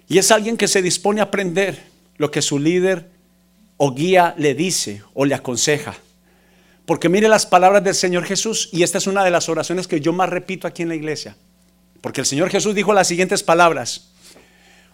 Y 0.09 0.19
es 0.19 0.31
alguien 0.31 0.57
que 0.57 0.69
se 0.69 0.83
dispone 0.83 1.21
a 1.21 1.25
aprender 1.25 1.83
lo 2.17 2.31
que 2.31 2.43
su 2.43 2.59
líder 2.59 3.16
o 3.77 3.93
guía 3.93 4.35
le 4.39 4.55
dice 4.55 5.03
o 5.15 5.25
le 5.25 5.35
aconseja. 5.35 5.97
Porque 6.87 7.09
mire 7.09 7.29
las 7.29 7.47
palabras 7.47 7.83
del 7.83 7.95
Señor 7.95 8.25
Jesús 8.25 8.69
y 8.73 8.83
esta 8.83 8.99
es 8.99 9.07
una 9.07 9.25
de 9.25 9.31
las 9.31 9.49
oraciones 9.49 9.89
que 9.89 10.01
yo 10.01 10.13
más 10.13 10.29
repito 10.29 10.67
aquí 10.67 10.83
en 10.83 10.89
la 10.89 10.95
iglesia. 10.95 11.37
Porque 12.01 12.21
el 12.21 12.27
Señor 12.27 12.49
Jesús 12.51 12.75
dijo 12.75 12.93
las 12.93 13.09
siguientes 13.09 13.43
palabras. 13.43 14.11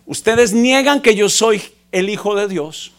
Ustedes 0.06 0.52
niegan 0.52 1.02
que 1.02 1.14
yo 1.14 1.28
soy 1.28 1.62
el 1.92 2.08
Hijo 2.08 2.34
de 2.34 2.48
Dios. 2.48 2.92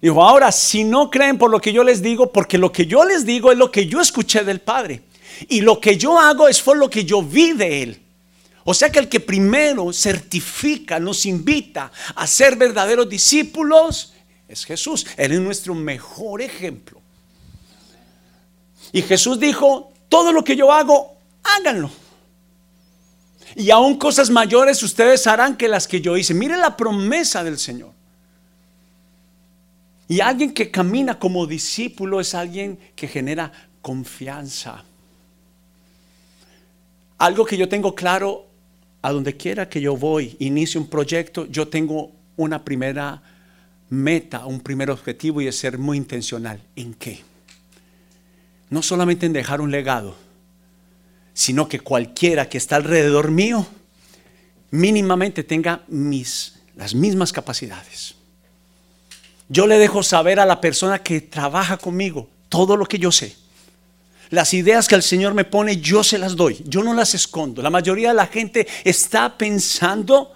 Dijo, 0.00 0.22
ahora, 0.22 0.52
si 0.52 0.84
no 0.84 1.10
creen 1.10 1.38
por 1.38 1.50
lo 1.50 1.60
que 1.60 1.72
yo 1.72 1.82
les 1.84 2.02
digo, 2.02 2.32
porque 2.32 2.56
lo 2.56 2.72
que 2.72 2.86
yo 2.86 3.04
les 3.04 3.26
digo 3.26 3.52
es 3.52 3.58
lo 3.58 3.70
que 3.70 3.86
yo 3.86 4.00
escuché 4.00 4.44
del 4.44 4.60
Padre. 4.60 5.02
Y 5.48 5.60
lo 5.60 5.80
que 5.80 5.96
yo 5.96 6.18
hago 6.18 6.48
es 6.48 6.60
por 6.62 6.76
lo 6.76 6.88
que 6.88 7.04
yo 7.04 7.22
vi 7.22 7.52
de 7.52 7.82
Él. 7.82 8.00
O 8.70 8.74
sea 8.74 8.92
que 8.92 8.98
el 8.98 9.08
que 9.08 9.18
primero 9.18 9.94
certifica, 9.94 11.00
nos 11.00 11.24
invita 11.24 11.90
a 12.14 12.26
ser 12.26 12.54
verdaderos 12.54 13.08
discípulos, 13.08 14.12
es 14.46 14.66
Jesús. 14.66 15.06
Él 15.16 15.32
es 15.32 15.40
nuestro 15.40 15.74
mejor 15.74 16.42
ejemplo. 16.42 17.00
Y 18.92 19.00
Jesús 19.00 19.40
dijo, 19.40 19.90
todo 20.10 20.32
lo 20.32 20.44
que 20.44 20.54
yo 20.54 20.70
hago, 20.70 21.16
háganlo. 21.44 21.90
Y 23.56 23.70
aún 23.70 23.96
cosas 23.96 24.28
mayores 24.28 24.82
ustedes 24.82 25.26
harán 25.26 25.56
que 25.56 25.66
las 25.66 25.88
que 25.88 26.02
yo 26.02 26.18
hice. 26.18 26.34
Mire 26.34 26.58
la 26.58 26.76
promesa 26.76 27.42
del 27.42 27.58
Señor. 27.58 27.92
Y 30.08 30.20
alguien 30.20 30.52
que 30.52 30.70
camina 30.70 31.18
como 31.18 31.46
discípulo 31.46 32.20
es 32.20 32.34
alguien 32.34 32.78
que 32.94 33.08
genera 33.08 33.50
confianza. 33.80 34.84
Algo 37.16 37.46
que 37.46 37.56
yo 37.56 37.66
tengo 37.66 37.94
claro 37.94 38.47
a 39.02 39.12
donde 39.12 39.36
quiera 39.36 39.68
que 39.68 39.80
yo 39.80 39.96
voy, 39.96 40.36
inicio 40.38 40.80
un 40.80 40.88
proyecto, 40.88 41.46
yo 41.46 41.68
tengo 41.68 42.12
una 42.36 42.64
primera 42.64 43.22
meta, 43.90 44.46
un 44.46 44.60
primer 44.60 44.90
objetivo 44.90 45.40
y 45.40 45.46
es 45.46 45.56
ser 45.56 45.78
muy 45.78 45.96
intencional. 45.96 46.60
¿En 46.76 46.94
qué? 46.94 47.20
No 48.70 48.82
solamente 48.82 49.26
en 49.26 49.32
dejar 49.32 49.60
un 49.60 49.70
legado, 49.70 50.16
sino 51.32 51.68
que 51.68 51.80
cualquiera 51.80 52.48
que 52.48 52.58
está 52.58 52.76
alrededor 52.76 53.30
mío 53.30 53.66
mínimamente 54.70 55.44
tenga 55.44 55.82
mis, 55.88 56.58
las 56.76 56.94
mismas 56.94 57.32
capacidades. 57.32 58.14
Yo 59.48 59.66
le 59.66 59.78
dejo 59.78 60.02
saber 60.02 60.40
a 60.40 60.46
la 60.46 60.60
persona 60.60 61.02
que 61.02 61.20
trabaja 61.20 61.78
conmigo 61.78 62.28
todo 62.48 62.76
lo 62.76 62.84
que 62.84 62.98
yo 62.98 63.10
sé 63.10 63.34
las 64.30 64.52
ideas 64.54 64.88
que 64.88 64.94
el 64.94 65.02
Señor 65.02 65.34
me 65.34 65.44
pone, 65.44 65.78
yo 65.78 66.04
se 66.04 66.18
las 66.18 66.36
doy, 66.36 66.62
yo 66.66 66.82
no 66.82 66.94
las 66.94 67.14
escondo. 67.14 67.62
La 67.62 67.70
mayoría 67.70 68.08
de 68.08 68.14
la 68.14 68.26
gente 68.26 68.66
está 68.84 69.36
pensando, 69.38 70.32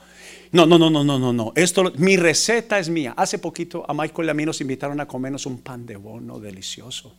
no, 0.53 0.67
no, 0.67 0.79
no, 0.79 0.91
no, 0.91 1.05
no, 1.05 1.19
no, 1.19 1.33
no, 1.33 1.53
esto, 1.55 1.93
mi 1.97 2.17
receta 2.17 2.79
es 2.79 2.89
mía. 2.89 3.15
Hace 3.17 3.39
poquito 3.39 3.85
a 3.89 3.95
Michael 3.95 4.29
y 4.29 4.31
a 4.31 4.35
mí 4.35 4.45
nos 4.45 4.61
invitaron 4.61 5.01
a 5.01 5.07
comernos 5.07 5.47
un 5.47 5.61
pan 5.61 5.85
de 5.85 5.97
bono 5.97 6.39
delicioso. 6.39 7.15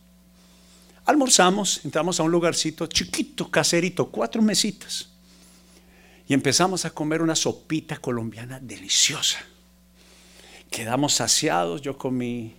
Almorzamos, 1.06 1.84
entramos 1.84 2.18
a 2.18 2.22
un 2.22 2.30
lugarcito 2.30 2.86
chiquito, 2.86 3.50
caserito, 3.50 4.06
cuatro 4.06 4.40
mesitas. 4.40 5.10
Y 6.26 6.32
empezamos 6.32 6.86
a 6.86 6.90
comer 6.90 7.20
una 7.20 7.36
sopita 7.36 7.98
colombiana 7.98 8.58
deliciosa. 8.58 9.38
Quedamos 10.70 11.12
saciados, 11.12 11.82
yo 11.82 11.98
comí 11.98 12.54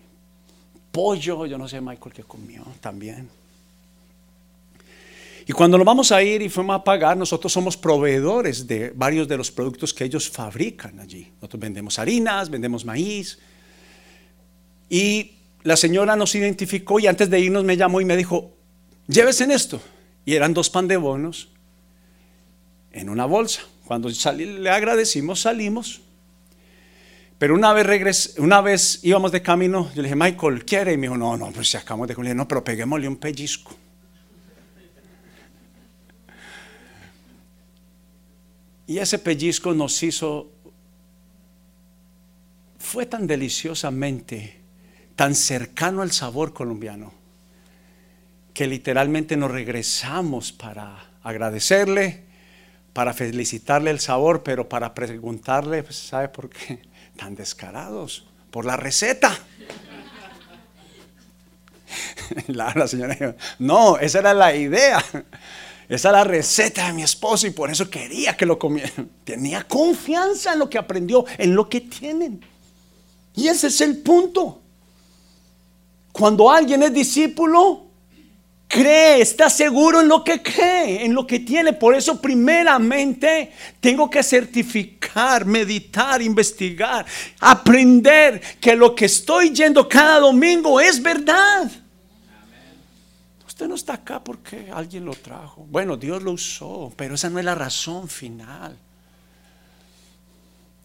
pollo, 0.92 1.48
yo 1.48 1.58
no 1.58 1.68
sé 1.68 1.82
Michael 1.82 2.14
qué 2.14 2.24
comió 2.24 2.64
también. 2.80 3.28
Y 5.48 5.54
cuando 5.54 5.78
nos 5.78 5.86
vamos 5.86 6.12
a 6.12 6.24
ir 6.24 6.42
y 6.42 6.50
fuimos 6.50 6.76
a 6.76 6.84
pagar, 6.84 7.16
nosotros 7.16 7.54
somos 7.54 7.78
proveedores 7.78 8.66
de 8.66 8.92
varios 8.96 9.28
de 9.28 9.38
los 9.38 9.52
productos 9.52 9.94
que 9.94 10.04
ellos 10.04 10.28
fabrican 10.28 11.00
allí. 11.00 11.32
Nosotros 11.36 11.60
vendemos 11.60 12.00
harinas, 12.00 12.50
vendemos 12.50 12.84
maíz. 12.84 13.38
Y 14.90 15.34
la 15.62 15.76
señora 15.76 16.16
nos 16.16 16.34
identificó 16.34 17.00
y 17.00 17.06
antes 17.06 17.30
de 17.30 17.40
irnos 17.40 17.64
me 17.64 17.78
llamó 17.78 18.02
y 18.02 18.06
me 18.06 18.18
dijo, 18.18 18.56
llévese 19.08 19.44
en 19.44 19.52
esto. 19.52 19.80
Y 20.26 20.34
eran 20.34 20.54
dos 20.54 20.72
pan 20.72 20.88
de 20.88 20.98
bonos 20.98 21.50
en 22.92 23.10
una 23.10 23.26
bolsa. 23.26 23.62
Cuando 23.86 24.10
le 24.10 24.70
agradecimos, 24.72 25.42
salimos. 25.42 26.02
Pero 27.38 27.54
una 27.54 27.72
vez, 27.74 28.36
una 28.40 28.62
vez 28.62 29.00
íbamos 29.04 29.32
de 29.32 29.44
camino, 29.44 29.92
yo 29.94 30.02
le 30.02 30.08
dije, 30.08 30.16
Michael, 30.16 30.66
¿quiere? 30.66 30.94
Y 30.94 30.98
me 30.98 31.04
dijo, 31.04 31.18
no, 31.18 31.38
no, 31.38 31.52
pues 31.52 31.70
si 31.70 31.78
acabamos 31.78 32.08
de 32.08 32.16
comer, 32.16 32.36
no, 32.36 32.48
pero 32.48 32.64
peguémosle 32.64 33.08
un 33.08 33.18
pellizco. 33.18 33.76
Y 38.88 39.00
ese 39.00 39.18
pellizco 39.18 39.74
nos 39.74 40.02
hizo, 40.04 40.52
fue 42.78 43.06
tan 43.06 43.26
deliciosamente, 43.26 44.62
tan 45.16 45.34
cercano 45.34 46.04
al 46.04 46.12
sabor 46.12 46.54
colombiano, 46.54 47.12
que 48.54 48.68
literalmente 48.68 49.38
nos 49.38 49.52
regresamos 49.52 50.52
para 50.52 51.10
agradecerle, 51.24 52.24
para 52.94 53.14
felicitarle 53.14 53.92
el 53.92 54.00
sabor, 54.00 54.44
pero 54.44 54.70
para 54.70 54.94
preguntarle, 54.94 55.84
pues, 55.84 55.98
¿sabe 55.98 56.30
por 56.30 56.50
qué? 56.50 56.82
Tan 57.18 57.36
descarados, 57.36 58.28
por 58.52 58.66
la 58.66 58.78
receta. 58.78 59.38
La, 62.48 62.74
la 62.76 62.88
señora 62.88 63.36
no, 63.60 63.98
esa 63.98 64.20
era 64.20 64.34
la 64.34 64.56
idea. 64.56 65.04
Esa 65.88 66.10
es 66.10 66.14
la 66.14 66.24
receta 66.24 66.88
de 66.88 66.94
mi 66.94 67.04
esposo 67.04 67.46
y 67.46 67.52
por 67.52 67.70
eso 67.70 67.90
quería 67.90 68.36
que 68.36 68.46
lo 68.46 68.58
comieran. 68.58 69.10
Tenía 69.24 69.64
confianza 69.64 70.54
en 70.54 70.60
lo 70.60 70.70
que 70.70 70.78
aprendió, 70.78 71.26
en 71.38 71.56
lo 71.56 71.70
que 71.70 71.82
tienen. 71.82 72.44
Y 73.36 73.48
ese 73.48 73.68
es 73.68 73.82
el 73.82 73.98
punto. 73.98 74.62
Cuando 76.12 76.50
alguien 76.50 76.82
es 76.82 76.94
discípulo, 76.94 77.86
cree, 78.68 79.22
está 79.22 79.50
seguro 79.50 80.02
en 80.02 80.08
lo 80.08 80.24
que 80.24 80.42
cree, 80.42 81.06
en 81.06 81.14
lo 81.14 81.28
que 81.28 81.40
tiene. 81.40 81.74
Por 81.74 81.94
eso 81.94 82.22
primeramente 82.22 83.52
tengo 83.80 84.10
que 84.10 84.24
certificar, 84.24 85.46
meditar, 85.46 86.22
investigar, 86.22 87.06
aprender 87.40 88.42
que 88.60 88.76
lo 88.76 88.96
que 88.96 89.06
estoy 89.06 89.52
yendo 89.52 89.88
cada 89.88 90.20
domingo 90.20 90.80
es 90.80 91.02
verdad. 91.02 91.70
Usted 93.56 93.70
no 93.70 93.76
está 93.76 93.94
acá 93.94 94.22
porque 94.22 94.70
alguien 94.70 95.06
lo 95.06 95.14
trajo. 95.14 95.66
Bueno, 95.70 95.96
Dios 95.96 96.22
lo 96.22 96.34
usó, 96.34 96.92
pero 96.98 97.16
esa 97.16 97.30
no 97.30 97.40
es 97.40 97.46
la 97.46 97.56
razón 97.56 98.10
final. 98.10 98.78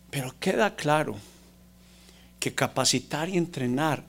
Pero 0.08 0.32
queda 0.38 0.76
claro 0.76 1.16
que 2.38 2.54
capacitar 2.54 3.28
y 3.28 3.36
entrenar, 3.36 4.04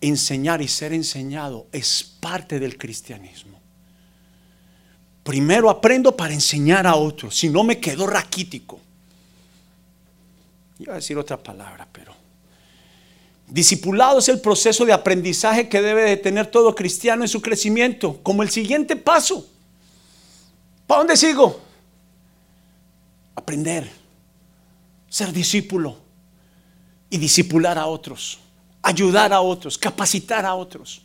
enseñar 0.00 0.62
y 0.62 0.68
ser 0.68 0.94
enseñado 0.94 1.66
es 1.70 2.02
parte 2.02 2.58
del 2.58 2.78
cristianismo. 2.78 3.60
Primero 5.22 5.68
aprendo 5.68 6.16
para 6.16 6.32
enseñar 6.32 6.86
a 6.86 6.94
otros, 6.94 7.36
si 7.36 7.50
no 7.50 7.62
me 7.62 7.78
quedo 7.78 8.06
raquítico. 8.06 8.80
Iba 10.78 10.94
a 10.94 10.96
decir 10.96 11.18
otra 11.18 11.36
palabra, 11.36 11.86
pero 11.92 12.14
Discipulado 13.50 14.20
es 14.20 14.28
el 14.28 14.40
proceso 14.40 14.84
de 14.84 14.92
aprendizaje 14.92 15.68
que 15.68 15.82
debe 15.82 16.02
de 16.02 16.16
tener 16.16 16.46
todo 16.46 16.74
cristiano 16.74 17.24
en 17.24 17.28
su 17.28 17.42
crecimiento, 17.42 18.20
como 18.22 18.44
el 18.44 18.50
siguiente 18.50 18.94
paso. 18.94 19.46
¿Para 20.86 21.00
dónde 21.00 21.16
sigo? 21.16 21.60
Aprender, 23.34 23.90
ser 25.08 25.32
discípulo 25.32 25.96
y 27.08 27.18
discipular 27.18 27.76
a 27.76 27.86
otros, 27.86 28.38
ayudar 28.82 29.32
a 29.32 29.40
otros, 29.40 29.76
capacitar 29.76 30.46
a 30.46 30.54
otros. 30.54 31.02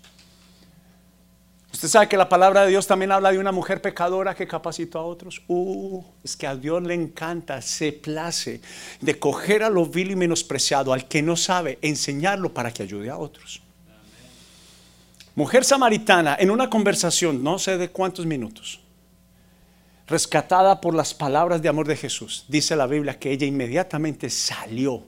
Usted 1.75 1.89
sabe 1.89 2.07
que 2.07 2.15
la 2.15 2.29
palabra 2.29 2.61
de 2.61 2.69
Dios 2.69 2.87
también 2.87 3.11
habla 3.11 3.33
de 3.33 3.37
una 3.37 3.51
mujer 3.51 3.81
pecadora 3.81 4.33
que 4.33 4.47
capacitó 4.47 4.97
a 4.97 5.03
otros. 5.03 5.41
Uh, 5.49 6.01
es 6.23 6.37
que 6.37 6.47
a 6.47 6.55
Dios 6.55 6.81
le 6.81 6.93
encanta, 6.93 7.61
se 7.61 7.91
place 7.91 8.61
de 9.01 9.19
coger 9.19 9.61
a 9.61 9.69
lo 9.69 9.85
vil 9.85 10.11
y 10.11 10.15
menospreciado, 10.15 10.93
al 10.93 11.09
que 11.09 11.21
no 11.21 11.35
sabe, 11.35 11.77
enseñarlo 11.81 12.53
para 12.53 12.71
que 12.71 12.83
ayude 12.83 13.09
a 13.09 13.17
otros. 13.17 13.61
Mujer 15.35 15.65
samaritana 15.65 16.37
en 16.39 16.49
una 16.49 16.69
conversación, 16.69 17.43
no 17.43 17.59
sé 17.59 17.77
de 17.77 17.89
cuántos 17.89 18.25
minutos, 18.25 18.79
rescatada 20.07 20.79
por 20.79 20.95
las 20.95 21.13
palabras 21.13 21.61
de 21.61 21.67
amor 21.67 21.89
de 21.89 21.97
Jesús. 21.97 22.45
Dice 22.47 22.77
la 22.77 22.87
Biblia 22.87 23.19
que 23.19 23.33
ella 23.33 23.47
inmediatamente 23.47 24.29
salió 24.29 25.03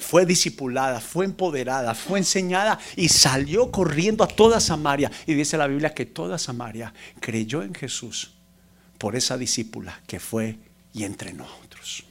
fue 0.00 0.26
discipulada, 0.26 1.00
fue 1.00 1.26
empoderada, 1.26 1.94
fue 1.94 2.18
enseñada 2.18 2.78
y 2.96 3.08
salió 3.08 3.70
corriendo 3.70 4.24
a 4.24 4.28
toda 4.28 4.58
Samaria. 4.58 5.12
Y 5.26 5.34
dice 5.34 5.56
la 5.56 5.66
Biblia 5.66 5.94
que 5.94 6.06
toda 6.06 6.38
Samaria 6.38 6.92
creyó 7.20 7.62
en 7.62 7.74
Jesús 7.74 8.32
por 8.98 9.14
esa 9.14 9.36
discípula 9.36 10.00
que 10.06 10.18
fue 10.18 10.58
y 10.92 11.04
entrenó 11.04 11.44
a 11.44 11.54
otros. 11.64 12.04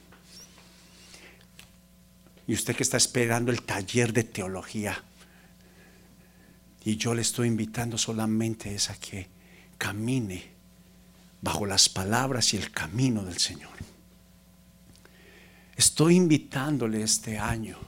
Y 2.46 2.54
usted 2.54 2.74
que 2.74 2.82
está 2.82 2.96
esperando 2.96 3.52
el 3.52 3.62
taller 3.62 4.12
de 4.12 4.24
teología, 4.24 5.04
y 6.84 6.96
yo 6.96 7.14
le 7.14 7.22
estoy 7.22 7.48
invitando 7.48 7.98
solamente 7.98 8.74
es 8.74 8.88
a 8.88 8.94
que 8.94 9.28
camine 9.76 10.44
bajo 11.42 11.66
las 11.66 11.88
palabras 11.88 12.54
y 12.54 12.56
el 12.56 12.70
camino 12.70 13.22
del 13.24 13.38
Señor. 13.38 13.89
Estoy 15.80 16.16
invitándole 16.16 17.02
este 17.02 17.38
año 17.38 17.78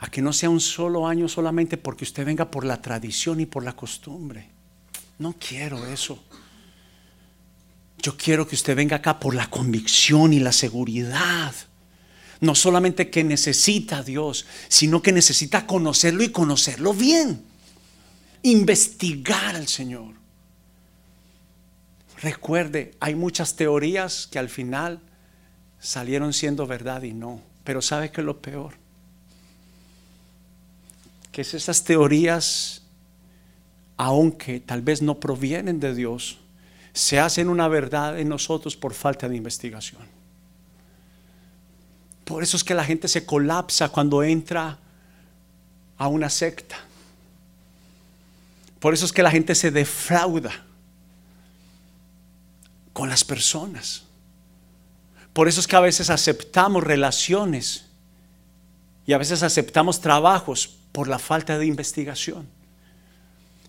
a 0.00 0.10
que 0.10 0.20
no 0.20 0.32
sea 0.32 0.50
un 0.50 0.58
solo 0.58 1.06
año 1.06 1.28
solamente 1.28 1.76
porque 1.76 2.02
usted 2.02 2.26
venga 2.26 2.50
por 2.50 2.64
la 2.64 2.82
tradición 2.82 3.38
y 3.38 3.46
por 3.46 3.62
la 3.62 3.76
costumbre. 3.76 4.48
No 5.20 5.36
quiero 5.38 5.86
eso. 5.86 6.20
Yo 7.98 8.16
quiero 8.16 8.48
que 8.48 8.56
usted 8.56 8.74
venga 8.74 8.96
acá 8.96 9.20
por 9.20 9.36
la 9.36 9.48
convicción 9.48 10.32
y 10.32 10.40
la 10.40 10.50
seguridad. 10.50 11.54
No 12.40 12.56
solamente 12.56 13.10
que 13.10 13.22
necesita 13.22 13.98
a 13.98 14.02
Dios, 14.02 14.44
sino 14.66 15.00
que 15.02 15.12
necesita 15.12 15.68
conocerlo 15.68 16.24
y 16.24 16.30
conocerlo 16.30 16.94
bien. 16.94 17.44
Investigar 18.42 19.54
al 19.54 19.68
Señor. 19.68 20.14
Recuerde, 22.20 22.96
hay 22.98 23.14
muchas 23.14 23.54
teorías 23.54 24.26
que 24.26 24.40
al 24.40 24.48
final 24.48 25.00
salieron 25.82 26.32
siendo 26.32 26.66
verdad 26.66 27.02
y 27.02 27.12
no. 27.12 27.40
Pero 27.64 27.82
¿sabe 27.82 28.10
qué 28.10 28.20
es 28.20 28.24
lo 28.24 28.40
peor? 28.40 28.74
Que 31.32 31.42
es 31.42 31.52
esas 31.54 31.84
teorías, 31.84 32.82
aunque 33.96 34.60
tal 34.60 34.80
vez 34.80 35.02
no 35.02 35.18
provienen 35.18 35.80
de 35.80 35.94
Dios, 35.94 36.38
se 36.92 37.18
hacen 37.18 37.48
una 37.48 37.68
verdad 37.68 38.18
en 38.18 38.28
nosotros 38.28 38.76
por 38.76 38.94
falta 38.94 39.28
de 39.28 39.36
investigación. 39.36 40.02
Por 42.24 42.42
eso 42.42 42.56
es 42.56 42.64
que 42.64 42.74
la 42.74 42.84
gente 42.84 43.08
se 43.08 43.26
colapsa 43.26 43.88
cuando 43.88 44.22
entra 44.22 44.78
a 45.98 46.06
una 46.06 46.30
secta. 46.30 46.76
Por 48.78 48.94
eso 48.94 49.04
es 49.04 49.12
que 49.12 49.22
la 49.22 49.30
gente 49.30 49.54
se 49.54 49.70
defrauda 49.70 50.52
con 52.92 53.08
las 53.08 53.24
personas. 53.24 54.04
Por 55.32 55.48
eso 55.48 55.60
es 55.60 55.66
que 55.66 55.76
a 55.76 55.80
veces 55.80 56.10
aceptamos 56.10 56.84
relaciones 56.84 57.86
y 59.06 59.12
a 59.12 59.18
veces 59.18 59.42
aceptamos 59.42 60.00
trabajos 60.00 60.76
por 60.92 61.08
la 61.08 61.18
falta 61.18 61.58
de 61.58 61.66
investigación. 61.66 62.46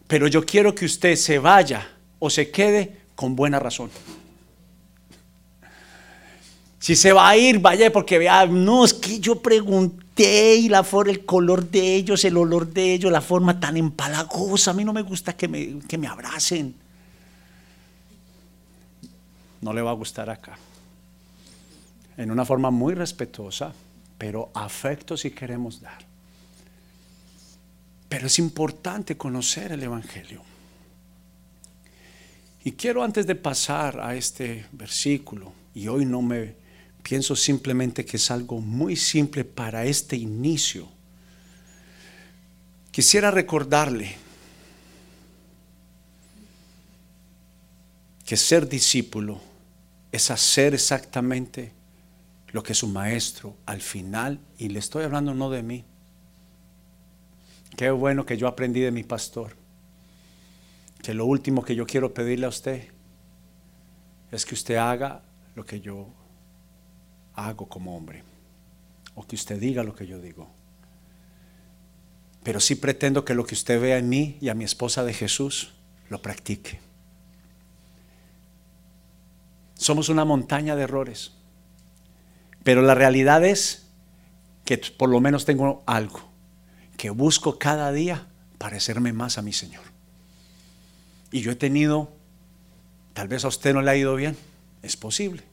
Pero 0.07 0.27
yo 0.27 0.45
quiero 0.45 0.75
que 0.75 0.85
usted 0.85 1.15
se 1.15 1.39
vaya 1.39 1.89
o 2.19 2.29
se 2.29 2.51
quede 2.51 2.97
con 3.15 3.35
buena 3.35 3.59
razón. 3.59 3.89
Si 6.79 6.97
se 6.97 7.13
va 7.13 7.29
a 7.29 7.37
ir, 7.37 7.59
vaya 7.59 7.91
porque 7.93 8.17
vea, 8.17 8.45
no, 8.45 8.83
es 8.83 8.93
que 8.93 9.21
yo 9.21 9.41
pregunté 9.41 10.55
y 10.57 10.67
la 10.67 10.83
forma, 10.83 11.13
el 11.13 11.23
color 11.23 11.69
de 11.69 11.95
ellos, 11.95 12.25
el 12.25 12.35
olor 12.35 12.67
de 12.67 12.93
ellos, 12.93 13.09
la 13.09 13.21
forma 13.21 13.57
tan 13.57 13.77
empalagosa, 13.77 14.71
a 14.71 14.73
mí 14.73 14.83
no 14.83 14.91
me 14.91 15.01
gusta 15.01 15.31
que 15.31 15.47
me, 15.47 15.79
que 15.87 15.97
me 15.97 16.07
abracen. 16.07 16.75
No 19.61 19.71
le 19.71 19.81
va 19.81 19.91
a 19.91 19.93
gustar 19.93 20.29
acá 20.29 20.57
en 22.17 22.31
una 22.31 22.45
forma 22.45 22.71
muy 22.71 22.93
respetuosa, 22.93 23.73
pero 24.17 24.51
afecto 24.53 25.17
si 25.17 25.31
queremos 25.31 25.81
dar. 25.81 26.05
Pero 28.09 28.27
es 28.27 28.39
importante 28.39 29.17
conocer 29.17 29.71
el 29.71 29.83
Evangelio. 29.83 30.41
Y 32.63 32.73
quiero 32.73 33.03
antes 33.03 33.27
de 33.27 33.35
pasar 33.35 33.99
a 33.99 34.15
este 34.15 34.65
versículo, 34.71 35.51
y 35.75 35.87
hoy 35.87 36.05
no 36.05 36.21
me 36.21 36.55
pienso 37.01 37.35
simplemente 37.35 38.05
que 38.05 38.17
es 38.17 38.31
algo 38.31 38.61
muy 38.61 38.95
simple 38.95 39.43
para 39.43 39.83
este 39.83 40.15
inicio, 40.15 40.87
quisiera 42.91 43.31
recordarle 43.31 44.15
que 48.25 48.37
ser 48.37 48.69
discípulo 48.69 49.41
es 50.11 50.31
hacer 50.31 50.73
exactamente 50.73 51.73
lo 52.53 52.63
que 52.63 52.75
su 52.75 52.87
maestro 52.87 53.57
al 53.65 53.81
final, 53.81 54.39
y 54.57 54.69
le 54.69 54.79
estoy 54.79 55.03
hablando 55.03 55.33
no 55.33 55.49
de 55.49 55.63
mí, 55.63 55.83
qué 57.75 57.89
bueno 57.89 58.25
que 58.25 58.37
yo 58.37 58.47
aprendí 58.47 58.79
de 58.79 58.91
mi 58.91 59.03
pastor, 59.03 59.57
que 61.01 61.15
lo 61.15 61.25
último 61.25 61.63
que 61.63 61.75
yo 61.75 61.85
quiero 61.85 62.13
pedirle 62.13 62.45
a 62.45 62.49
usted 62.49 62.87
es 64.31 64.45
que 64.45 64.53
usted 64.53 64.75
haga 64.75 65.23
lo 65.55 65.65
que 65.65 65.81
yo 65.81 66.07
hago 67.33 67.67
como 67.67 67.97
hombre, 67.97 68.23
o 69.15 69.25
que 69.25 69.35
usted 69.35 69.59
diga 69.59 69.83
lo 69.83 69.95
que 69.95 70.05
yo 70.05 70.21
digo. 70.21 70.47
Pero 72.43 72.59
sí 72.59 72.75
pretendo 72.75 73.25
que 73.25 73.33
lo 73.33 73.45
que 73.45 73.55
usted 73.55 73.81
vea 73.81 73.97
en 73.97 74.09
mí 74.09 74.37
y 74.41 74.49
a 74.49 74.53
mi 74.53 74.63
esposa 74.63 75.03
de 75.03 75.13
Jesús 75.13 75.73
lo 76.09 76.21
practique. 76.21 76.79
Somos 79.73 80.09
una 80.09 80.23
montaña 80.23 80.75
de 80.75 80.83
errores. 80.83 81.33
Pero 82.63 82.81
la 82.81 82.95
realidad 82.95 83.43
es 83.43 83.87
que 84.65 84.77
por 84.77 85.09
lo 85.09 85.19
menos 85.19 85.45
tengo 85.45 85.83
algo, 85.85 86.21
que 86.97 87.09
busco 87.09 87.59
cada 87.59 87.91
día 87.91 88.27
parecerme 88.57 89.13
más 89.13 89.37
a 89.37 89.41
mi 89.41 89.53
Señor. 89.53 89.83
Y 91.31 91.41
yo 91.41 91.51
he 91.51 91.55
tenido, 91.55 92.11
tal 93.13 93.27
vez 93.27 93.43
a 93.43 93.49
usted 93.49 93.73
no 93.73 93.81
le 93.81 93.91
ha 93.91 93.95
ido 93.97 94.15
bien, 94.15 94.37
es 94.81 94.95
posible, 94.95 95.43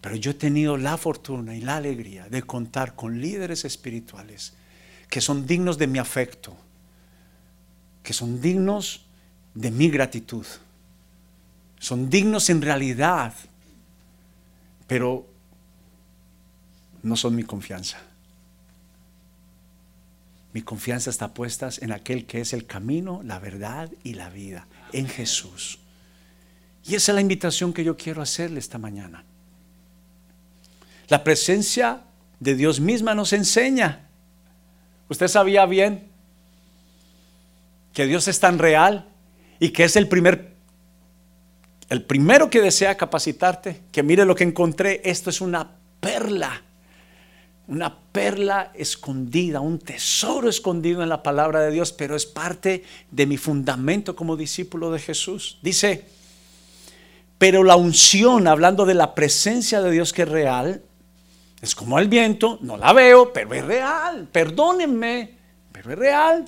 pero 0.00 0.16
yo 0.16 0.32
he 0.32 0.34
tenido 0.34 0.76
la 0.76 0.96
fortuna 0.96 1.56
y 1.56 1.60
la 1.60 1.76
alegría 1.76 2.28
de 2.28 2.42
contar 2.42 2.94
con 2.94 3.20
líderes 3.20 3.64
espirituales 3.64 4.54
que 5.08 5.20
son 5.20 5.46
dignos 5.46 5.78
de 5.78 5.86
mi 5.86 5.98
afecto, 5.98 6.56
que 8.02 8.12
son 8.12 8.40
dignos 8.40 9.06
de 9.54 9.70
mi 9.70 9.88
gratitud 9.88 10.46
son 11.78 12.08
dignos 12.10 12.50
en 12.50 12.62
realidad, 12.62 13.34
pero 14.86 15.26
no 17.06 17.16
son 17.16 17.36
mi 17.36 17.44
confianza. 17.44 17.98
Mi 20.52 20.62
confianza 20.62 21.10
está 21.10 21.32
puesta 21.32 21.68
en 21.80 21.92
aquel 21.92 22.26
que 22.26 22.40
es 22.40 22.52
el 22.52 22.66
camino, 22.66 23.20
la 23.22 23.38
verdad 23.38 23.90
y 24.02 24.14
la 24.14 24.28
vida, 24.28 24.66
en 24.92 25.06
Jesús. 25.06 25.78
Y 26.84 26.96
esa 26.96 27.12
es 27.12 27.14
la 27.14 27.20
invitación 27.20 27.72
que 27.72 27.84
yo 27.84 27.96
quiero 27.96 28.22
hacerle 28.22 28.58
esta 28.58 28.78
mañana. 28.78 29.24
La 31.08 31.22
presencia 31.22 32.00
de 32.40 32.56
Dios 32.56 32.80
misma 32.80 33.14
nos 33.14 33.32
enseña. 33.32 34.08
Usted 35.08 35.28
sabía 35.28 35.64
bien 35.66 36.08
que 37.92 38.06
Dios 38.06 38.26
es 38.26 38.40
tan 38.40 38.58
real 38.58 39.06
y 39.60 39.70
que 39.70 39.84
es 39.84 39.94
el 39.94 40.08
primer 40.08 40.56
el 41.88 42.02
primero 42.02 42.50
que 42.50 42.60
desea 42.60 42.96
capacitarte, 42.96 43.82
que 43.92 44.02
mire 44.02 44.24
lo 44.24 44.34
que 44.34 44.42
encontré, 44.42 45.02
esto 45.04 45.30
es 45.30 45.40
una 45.40 45.76
perla, 46.00 46.65
una 47.68 47.98
perla 48.12 48.72
escondida, 48.74 49.60
un 49.60 49.78
tesoro 49.78 50.48
escondido 50.48 51.02
en 51.02 51.08
la 51.08 51.22
palabra 51.22 51.60
de 51.60 51.70
Dios, 51.70 51.92
pero 51.92 52.14
es 52.14 52.26
parte 52.26 52.84
de 53.10 53.26
mi 53.26 53.36
fundamento 53.36 54.14
como 54.14 54.36
discípulo 54.36 54.90
de 54.90 54.98
Jesús. 54.98 55.58
Dice, 55.62 56.04
pero 57.38 57.64
la 57.64 57.76
unción, 57.76 58.46
hablando 58.46 58.86
de 58.86 58.94
la 58.94 59.14
presencia 59.14 59.82
de 59.82 59.90
Dios 59.90 60.12
que 60.12 60.22
es 60.22 60.28
real, 60.28 60.82
es 61.60 61.74
como 61.74 61.98
el 61.98 62.08
viento, 62.08 62.58
no 62.60 62.76
la 62.76 62.92
veo, 62.92 63.32
pero 63.32 63.52
es 63.54 63.64
real, 63.64 64.28
perdónenme, 64.30 65.34
pero 65.72 65.92
es 65.92 65.98
real. 65.98 66.44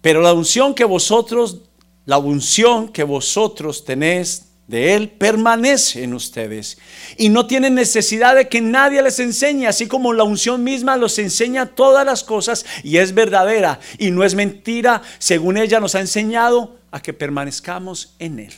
Pero 0.00 0.20
la 0.20 0.32
unción 0.32 0.74
que 0.74 0.84
vosotros 0.84 1.58
la 2.04 2.18
unción 2.18 2.88
que 2.88 3.04
vosotros 3.04 3.84
tenéis 3.84 4.51
de 4.72 4.94
Él 4.94 5.10
permanece 5.10 6.02
en 6.02 6.14
ustedes 6.14 6.78
y 7.18 7.28
no 7.28 7.46
tienen 7.46 7.74
necesidad 7.74 8.34
de 8.34 8.48
que 8.48 8.62
nadie 8.62 9.02
les 9.02 9.20
enseñe, 9.20 9.66
así 9.66 9.86
como 9.86 10.14
la 10.14 10.24
unción 10.24 10.64
misma 10.64 10.96
los 10.96 11.18
enseña 11.18 11.66
todas 11.66 12.06
las 12.06 12.24
cosas 12.24 12.64
y 12.82 12.96
es 12.96 13.12
verdadera 13.12 13.80
y 13.98 14.10
no 14.10 14.24
es 14.24 14.34
mentira, 14.34 15.02
según 15.18 15.58
ella 15.58 15.78
nos 15.78 15.94
ha 15.94 16.00
enseñado 16.00 16.78
a 16.90 17.02
que 17.02 17.12
permanezcamos 17.12 18.14
en 18.18 18.38
Él. 18.38 18.54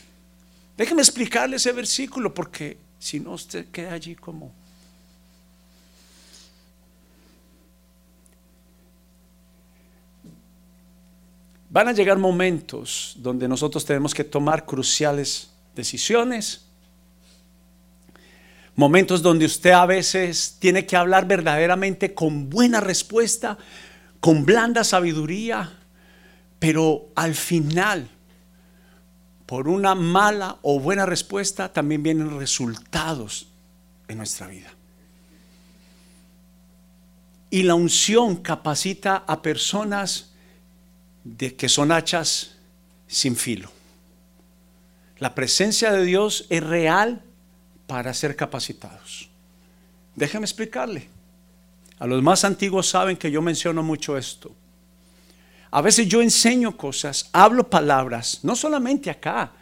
Déjeme 0.77 1.03
explicarle 1.03 1.57
ese 1.57 1.73
versículo 1.73 2.33
porque 2.33 2.79
si 3.01 3.19
no 3.19 3.33
usted 3.33 3.67
queda 3.73 3.95
allí 3.95 4.15
como 4.15 4.53
Van 11.71 11.89
a 11.89 11.93
llegar 11.93 12.19
momentos 12.19 13.17
donde 13.19 13.49
nosotros 13.49 13.85
tenemos 13.85 14.15
que 14.15 14.23
tomar 14.23 14.65
cruciales 14.65 15.54
decisiones. 15.75 16.67
Momentos 18.77 19.23
donde 19.23 19.47
usted 19.47 19.71
a 19.71 19.87
veces 19.87 20.57
tiene 20.59 20.85
que 20.87 20.97
hablar 20.97 21.27
verdaderamente 21.27 22.13
con 22.15 22.51
buena 22.51 22.81
respuesta, 22.81 23.57
con 24.21 24.45
blanda 24.45 24.83
sabiduría, 24.83 25.79
pero 26.59 27.09
al 27.15 27.35
final, 27.35 28.09
por 29.47 29.69
una 29.69 29.95
mala 29.95 30.59
o 30.63 30.81
buena 30.81 31.07
respuesta, 31.07 31.73
también 31.73 32.03
vienen 32.03 32.39
resultados 32.39 33.49
en 34.09 34.19
nuestra 34.19 34.49
vida. 34.49 34.73
Y 37.51 37.63
la 37.63 37.75
unción 37.77 38.37
capacita 38.37 39.25
a 39.27 39.41
personas 39.41 40.33
de 41.23 41.55
que 41.55 41.69
son 41.69 41.93
hachas 41.93 42.57
sin 43.07 43.37
filo. 43.37 43.74
La 45.25 45.35
presencia 45.35 45.91
de 45.91 46.05
Dios 46.05 46.45
es 46.51 46.63
real 46.63 47.23
para 47.87 48.13
ser 48.13 48.37
capacitados. 48.37 49.31
Déjeme 50.15 50.45
explicarle. 50.45 51.09
A 51.99 52.07
los 52.07 52.23
más 52.23 52.45
antiguos 52.45 52.91
saben 52.91 53.17
que 53.17 53.31
yo 53.31 53.41
menciono 53.41 53.83
mucho 53.83 54.19
esto. 54.19 54.55
A 55.71 55.81
veces 55.81 56.09
yo 56.09 56.21
enseño 56.21 56.77
cosas, 56.77 57.31
hablo 57.33 57.71
palabras, 57.71 58.41
no 58.43 58.55
solamente 58.55 59.09
acá, 59.09 59.53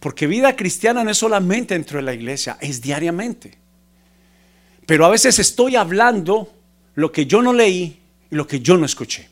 porque 0.00 0.26
vida 0.26 0.54
cristiana 0.54 1.02
no 1.02 1.10
es 1.10 1.16
solamente 1.16 1.72
dentro 1.72 1.96
de 1.96 2.02
la 2.02 2.12
iglesia, 2.12 2.58
es 2.60 2.82
diariamente. 2.82 3.56
Pero 4.84 5.06
a 5.06 5.08
veces 5.08 5.38
estoy 5.38 5.76
hablando 5.76 6.52
lo 6.94 7.10
que 7.10 7.24
yo 7.24 7.40
no 7.40 7.54
leí 7.54 7.98
y 8.30 8.34
lo 8.34 8.46
que 8.46 8.60
yo 8.60 8.76
no 8.76 8.84
escuché 8.84 9.30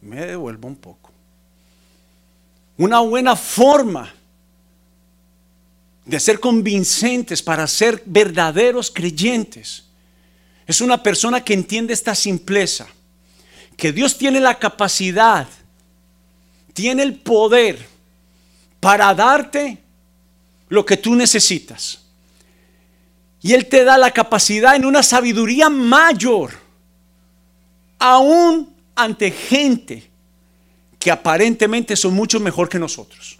me 0.00 0.24
devuelvo 0.24 0.68
un 0.68 0.76
poco. 0.76 1.09
Una 2.80 3.00
buena 3.00 3.36
forma 3.36 4.10
de 6.06 6.18
ser 6.18 6.40
convincentes 6.40 7.42
para 7.42 7.66
ser 7.66 8.02
verdaderos 8.06 8.90
creyentes 8.90 9.84
es 10.66 10.80
una 10.80 11.02
persona 11.02 11.44
que 11.44 11.52
entiende 11.52 11.92
esta 11.92 12.14
simpleza, 12.14 12.86
que 13.76 13.92
Dios 13.92 14.16
tiene 14.16 14.40
la 14.40 14.58
capacidad, 14.58 15.46
tiene 16.72 17.02
el 17.02 17.16
poder 17.16 17.86
para 18.80 19.14
darte 19.14 19.76
lo 20.70 20.86
que 20.86 20.96
tú 20.96 21.14
necesitas. 21.14 22.00
Y 23.42 23.52
Él 23.52 23.66
te 23.66 23.84
da 23.84 23.98
la 23.98 24.10
capacidad 24.10 24.74
en 24.74 24.86
una 24.86 25.02
sabiduría 25.02 25.68
mayor, 25.68 26.52
aún 27.98 28.74
ante 28.94 29.30
gente 29.30 30.09
que 31.00 31.10
aparentemente 31.10 31.96
son 31.96 32.14
mucho 32.14 32.38
mejor 32.38 32.68
que 32.68 32.78
nosotros. 32.78 33.38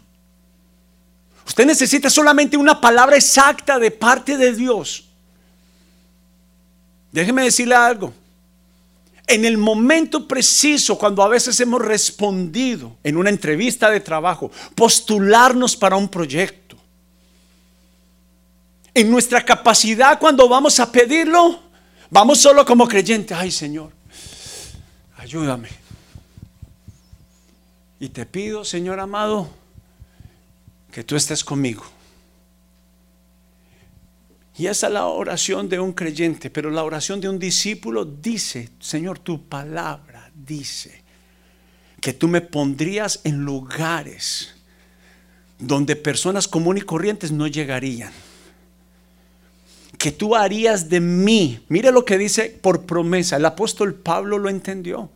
Usted 1.47 1.67
necesita 1.67 2.09
solamente 2.09 2.57
una 2.57 2.81
palabra 2.81 3.17
exacta 3.17 3.79
de 3.79 3.91
parte 3.91 4.39
de 4.39 4.55
Dios. 4.55 5.05
Déjeme 7.13 7.43
decirle 7.43 7.75
algo. 7.75 8.15
En 9.27 9.45
el 9.45 9.59
momento 9.59 10.27
preciso, 10.27 10.97
cuando 10.97 11.23
a 11.23 11.29
veces 11.29 11.61
hemos 11.61 11.83
respondido 11.83 12.97
en 13.05 13.17
una 13.17 13.29
entrevista 13.29 13.91
de 13.91 14.01
trabajo, 14.01 14.51
postularnos 14.75 15.77
para 15.77 15.97
un 15.97 16.09
proyecto, 16.09 16.77
en 18.95 19.11
nuestra 19.11 19.45
capacidad 19.45 20.19
cuando 20.19 20.49
vamos 20.49 20.81
a 20.81 20.91
pedirlo, 20.91 21.61
vamos 22.09 22.41
solo 22.41 22.65
como 22.65 22.89
creyente, 22.89 23.35
ay 23.35 23.51
Señor, 23.51 23.93
ayúdame. 25.19 25.80
Y 28.01 28.09
te 28.09 28.25
pido, 28.25 28.65
Señor 28.65 28.99
amado, 28.99 29.51
que 30.91 31.05
tú 31.05 31.17
estés 31.17 31.45
conmigo. 31.45 31.85
Y 34.57 34.67
esa 34.67 34.89
es 34.89 34.93
la 34.93 35.07
oración 35.07 35.69
de 35.69 35.79
un 35.79 35.93
creyente, 35.93 36.51
pero 36.51 36.71
la 36.71 36.83
oración 36.83 37.21
de 37.21 37.29
un 37.29 37.39
discípulo 37.39 38.05
dice, 38.05 38.71
Señor, 38.81 39.19
tu 39.19 39.47
palabra 39.49 40.31
dice 40.35 41.03
que 42.01 42.13
tú 42.15 42.29
me 42.29 42.41
pondrías 42.41 43.21
en 43.25 43.45
lugares 43.45 44.55
donde 45.59 45.95
personas 45.97 46.49
comunes 46.49 46.83
y 46.83 46.87
corrientes 46.87 47.31
no 47.31 47.47
llegarían. 47.47 48.13
Que 49.99 50.11
tú 50.11 50.35
harías 50.35 50.89
de 50.89 51.01
mí, 51.01 51.63
mire 51.69 51.93
lo 51.93 52.07
que 52.07 52.17
dice 52.17 52.59
por 52.61 52.87
promesa, 52.87 53.37
el 53.37 53.45
apóstol 53.45 53.95
Pablo 53.95 54.39
lo 54.39 54.49
entendió. 54.49 55.11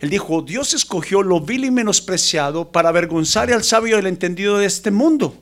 Él 0.00 0.10
dijo, 0.10 0.42
Dios 0.42 0.74
escogió 0.74 1.22
lo 1.22 1.40
vil 1.40 1.64
y 1.64 1.70
menospreciado 1.70 2.72
para 2.72 2.88
avergonzar 2.88 3.52
al 3.52 3.62
sabio 3.62 3.96
y 3.96 4.00
al 4.00 4.06
entendido 4.06 4.58
de 4.58 4.66
este 4.66 4.90
mundo, 4.90 5.34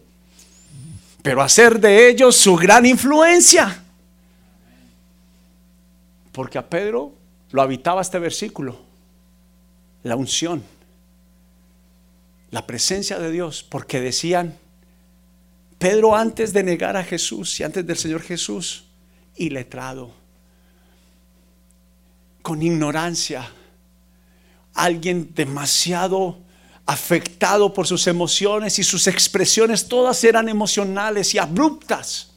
pero 1.23 1.43
hacer 1.43 1.81
de 1.81 2.09
ellos 2.11 2.37
su 2.37 2.57
gran 2.57 2.85
influencia. 2.85 3.85
Porque 6.33 6.59
a 6.59 6.69
Pedro 6.69 7.13
lo 7.53 7.63
habitaba 7.63 8.03
este 8.03 8.19
versículo, 8.19 8.79
la 10.03 10.17
unción 10.17 10.63
la 12.51 12.67
presencia 12.67 13.19
de 13.19 13.31
Dios, 13.31 13.63
porque 13.63 14.01
decían, 14.01 14.57
Pedro 15.79 16.17
antes 16.17 16.53
de 16.53 16.63
negar 16.63 16.97
a 16.97 17.05
Jesús 17.05 17.61
y 17.61 17.65
antes 17.65 17.87
del 17.87 17.97
Señor 17.97 18.23
Jesús, 18.23 18.85
iletrado, 19.37 20.13
con 22.43 22.63
ignorancia, 22.63 23.53
alguien 24.79 25.33
demasiado 25.35 26.39
afectado 26.87 27.75
por 27.75 27.87
sus 27.87 28.07
emociones 28.07 28.79
y 28.79 28.85
sus 28.85 29.07
expresiones 29.09 29.89
todas 29.89 30.25
eran 30.25 30.49
emocionales 30.49 31.35
y 31.35 31.39
abruptas. 31.39 32.31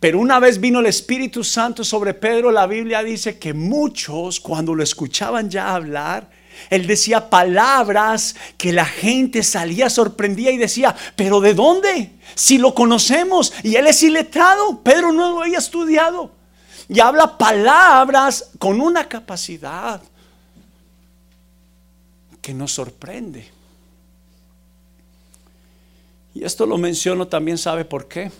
Pero 0.00 0.18
una 0.20 0.38
vez 0.38 0.60
vino 0.60 0.80
el 0.80 0.86
Espíritu 0.86 1.44
Santo 1.44 1.84
sobre 1.84 2.14
Pedro, 2.14 2.50
la 2.50 2.66
Biblia 2.66 3.02
dice 3.02 3.38
que 3.38 3.52
muchos 3.52 4.40
cuando 4.40 4.74
lo 4.74 4.82
escuchaban 4.82 5.50
ya 5.50 5.74
hablar, 5.74 6.30
él 6.70 6.86
decía 6.86 7.28
palabras 7.28 8.36
que 8.56 8.72
la 8.72 8.86
gente 8.86 9.42
salía 9.42 9.90
sorprendida 9.90 10.50
y 10.50 10.56
decía, 10.56 10.94
pero 11.14 11.40
¿de 11.40 11.52
dónde? 11.52 12.12
Si 12.34 12.56
lo 12.56 12.74
conocemos 12.74 13.52
y 13.62 13.76
él 13.76 13.86
es 13.86 14.02
iletrado, 14.02 14.82
Pedro 14.82 15.12
no 15.12 15.32
lo 15.32 15.42
había 15.42 15.58
estudiado. 15.58 16.30
Y 16.88 17.00
habla 17.00 17.36
palabras 17.36 18.50
con 18.58 18.80
una 18.80 19.08
capacidad 19.08 20.00
que 22.46 22.54
nos 22.54 22.70
sorprende. 22.70 23.44
Y 26.32 26.44
esto 26.44 26.64
lo 26.64 26.78
menciono 26.78 27.26
también, 27.26 27.58
¿sabe 27.58 27.84
por 27.84 28.06
qué? 28.06 28.30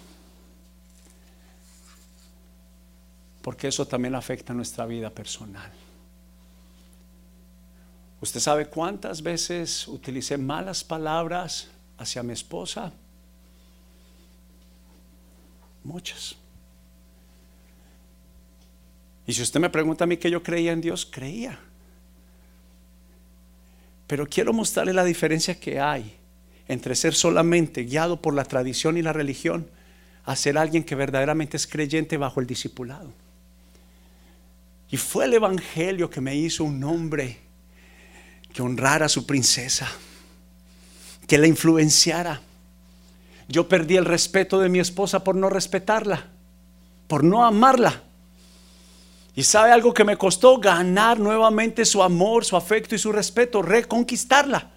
Porque 3.42 3.66
eso 3.66 3.85
también 3.85 4.14
afecta 4.14 4.55
nuestra 4.55 4.87
vida 4.87 5.11
personal. 5.11 5.73
¿Usted 8.21 8.38
sabe 8.38 8.66
cuántas 8.66 9.21
veces 9.21 9.88
utilicé 9.88 10.38
malas 10.38 10.85
palabras 10.85 11.66
hacia 11.99 12.23
mi 12.23 12.33
esposa? 12.33 12.92
Muchas. 15.83 16.37
Y 19.27 19.33
si 19.33 19.42
usted 19.42 19.59
me 19.59 19.69
pregunta 19.69 20.05
a 20.05 20.07
mí 20.07 20.16
que 20.16 20.31
yo 20.31 20.45
creía 20.45 20.71
en 20.71 20.81
Dios, 20.81 21.05
creía. 21.11 21.59
Pero 24.07 24.27
quiero 24.27 24.53
mostrarle 24.53 24.92
la 24.92 25.05
diferencia 25.05 25.59
que 25.59 25.81
hay 25.81 26.16
entre 26.69 26.95
ser 26.95 27.14
solamente 27.14 27.85
guiado 27.85 28.21
por 28.21 28.35
la 28.35 28.45
tradición 28.45 28.97
y 28.97 29.03
la 29.03 29.12
religión 29.12 29.69
a 30.25 30.35
ser 30.35 30.59
alguien 30.59 30.85
que 30.85 30.95
verdaderamente 30.95 31.57
es 31.57 31.66
creyente 31.66 32.16
bajo 32.16 32.40
el 32.40 32.47
discipulado. 32.47 33.12
Y 34.90 34.97
fue 34.97 35.25
el 35.25 35.35
Evangelio 35.35 36.11
que 36.11 36.21
me 36.21 36.35
hizo 36.35 36.64
un 36.64 36.83
hombre 36.85 37.38
que 38.53 38.62
honrara 38.62 39.07
a 39.07 39.09
su 39.09 39.27
princesa, 39.27 39.88
que 41.27 41.38
la 41.38 41.47
influenciara. 41.47 42.40
Yo 43.49 43.69
perdí 43.69 43.97
el 43.97 44.05
respeto 44.05 44.59
de 44.59 44.69
mi 44.69 44.81
esposa 44.81 45.23
por 45.23 45.37
no 45.37 45.49
respetarla, 45.49 46.29
por 47.07 47.23
no 47.23 47.45
amarla. 47.45 48.03
Y 49.37 49.42
sabe 49.42 49.70
algo 49.70 49.92
que 49.92 50.03
me 50.03 50.16
costó 50.16 50.59
ganar 50.59 51.20
nuevamente 51.20 51.85
su 51.85 52.03
amor, 52.03 52.46
su 52.46 52.57
afecto 52.57 52.94
y 52.94 52.99
su 52.99 53.12
respeto, 53.12 53.61
reconquistarla. 53.61 54.70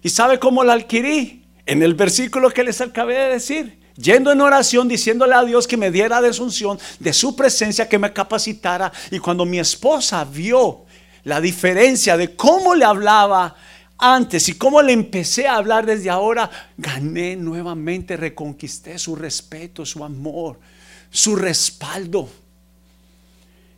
¿Y 0.00 0.08
sabe 0.08 0.38
cómo 0.38 0.62
la 0.62 0.74
adquirí? 0.74 1.44
En 1.66 1.82
el 1.82 1.94
versículo 1.94 2.50
que 2.50 2.62
les 2.62 2.80
acabé 2.80 3.14
de 3.14 3.28
decir, 3.30 3.80
yendo 3.96 4.30
en 4.30 4.40
oración, 4.40 4.86
diciéndole 4.86 5.34
a 5.34 5.42
Dios 5.42 5.66
que 5.66 5.76
me 5.76 5.90
diera 5.90 6.22
desunción 6.22 6.78
de 7.00 7.12
su 7.12 7.34
presencia, 7.34 7.88
que 7.88 7.98
me 7.98 8.12
capacitara. 8.12 8.92
Y 9.10 9.18
cuando 9.18 9.44
mi 9.44 9.58
esposa 9.58 10.24
vio 10.24 10.84
la 11.24 11.40
diferencia 11.40 12.16
de 12.16 12.36
cómo 12.36 12.76
le 12.76 12.84
hablaba 12.84 13.56
antes 13.98 14.48
y 14.48 14.54
cómo 14.54 14.80
le 14.82 14.92
empecé 14.92 15.48
a 15.48 15.56
hablar 15.56 15.84
desde 15.84 16.10
ahora, 16.10 16.48
gané 16.78 17.34
nuevamente, 17.34 18.16
reconquisté 18.16 19.00
su 19.00 19.16
respeto, 19.16 19.84
su 19.84 20.04
amor, 20.04 20.60
su 21.10 21.34
respaldo. 21.34 22.28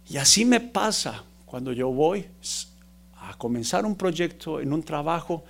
Y 0.08 0.16
así 0.16 0.44
me 0.44 0.60
pasa 0.60 1.24
cuando 1.46 1.72
yo 1.72 1.88
voy 1.90 2.26
a 3.20 3.34
comenzar 3.34 3.86
un 3.86 3.96
proyecto 3.96 4.60
en 4.60 4.72
un 4.72 4.82
trabajo, 4.82 5.44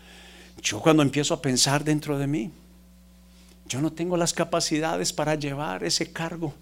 yo 0.62 0.81
cuando 0.81 1.03
empiezo 1.03 1.35
a 1.35 1.43
pensar 1.43 1.83
dentro 1.85 2.19
de 2.19 2.27
mí, 2.27 2.51
yo 3.67 3.81
no 3.81 3.93
tengo 3.93 4.17
las 4.17 4.33
capacidades 4.33 5.12
para 5.12 5.35
llevar 5.35 5.85
ese 5.85 6.12
cargo, 6.12 6.55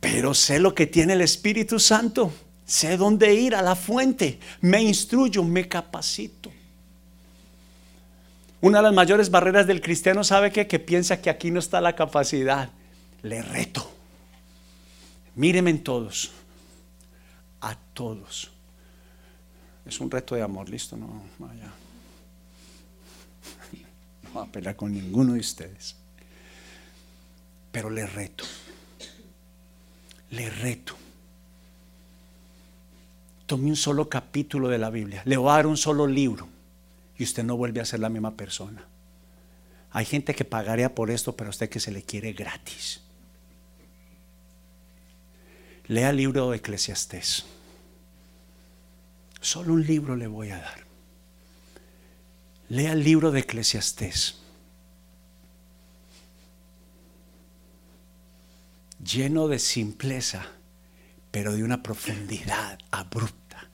pero 0.00 0.34
sé 0.34 0.58
lo 0.58 0.74
que 0.74 0.86
tiene 0.86 1.14
el 1.14 1.20
Espíritu 1.22 1.78
Santo 1.78 2.32
Sé 2.68 2.98
dónde 2.98 3.32
ir 3.32 3.54
a 3.54 3.62
la 3.62 3.74
fuente. 3.74 4.38
Me 4.60 4.82
instruyo, 4.82 5.42
me 5.42 5.66
capacito. 5.66 6.52
Una 8.60 8.78
de 8.78 8.82
las 8.82 8.92
mayores 8.92 9.30
barreras 9.30 9.66
del 9.66 9.80
cristiano 9.80 10.22
sabe 10.22 10.52
que, 10.52 10.66
que 10.66 10.78
piensa 10.78 11.22
que 11.22 11.30
aquí 11.30 11.50
no 11.50 11.60
está 11.60 11.80
la 11.80 11.96
capacidad. 11.96 12.68
Le 13.22 13.40
reto. 13.40 13.90
Míreme 15.38 15.70
en 15.70 15.82
todos. 15.82 16.32
A 17.60 17.74
todos. 17.94 18.50
Es 19.86 20.00
un 20.00 20.10
reto 20.10 20.34
de 20.34 20.42
amor, 20.42 20.68
listo, 20.68 20.96
no, 20.96 21.22
vaya. 21.38 21.72
No 24.24 24.30
voy 24.34 24.46
a 24.46 24.52
pelear 24.52 24.76
con 24.76 24.92
ninguno 24.92 25.32
de 25.32 25.40
ustedes. 25.40 25.96
Pero 27.72 27.88
le 27.88 28.06
reto. 28.06 28.44
Le 30.30 30.50
reto 30.50 30.94
tome 33.48 33.70
un 33.70 33.76
solo 33.76 34.10
capítulo 34.10 34.68
de 34.68 34.76
la 34.76 34.90
Biblia, 34.90 35.22
le 35.24 35.38
voy 35.38 35.50
a 35.50 35.54
dar 35.54 35.66
un 35.66 35.78
solo 35.78 36.06
libro 36.06 36.46
y 37.16 37.24
usted 37.24 37.42
no 37.42 37.56
vuelve 37.56 37.80
a 37.80 37.86
ser 37.86 37.98
la 37.98 38.10
misma 38.10 38.36
persona. 38.36 38.84
Hay 39.90 40.04
gente 40.04 40.34
que 40.34 40.44
pagaría 40.44 40.94
por 40.94 41.10
esto, 41.10 41.34
pero 41.34 41.48
a 41.48 41.50
usted 41.50 41.70
que 41.70 41.80
se 41.80 41.90
le 41.90 42.02
quiere 42.02 42.34
gratis. 42.34 43.00
Lea 45.88 46.10
el 46.10 46.16
libro 46.16 46.50
de 46.50 46.58
Eclesiastés. 46.58 47.44
Solo 49.40 49.72
un 49.72 49.86
libro 49.86 50.16
le 50.16 50.26
voy 50.26 50.50
a 50.50 50.58
dar. 50.58 50.84
Lea 52.68 52.92
el 52.92 53.02
libro 53.02 53.30
de 53.30 53.40
Eclesiastés. 53.40 54.36
Lleno 59.02 59.48
de 59.48 59.58
simpleza 59.58 60.46
pero 61.30 61.52
de 61.52 61.62
una 61.62 61.82
profundidad 61.82 62.78
abrupta. 62.90 63.68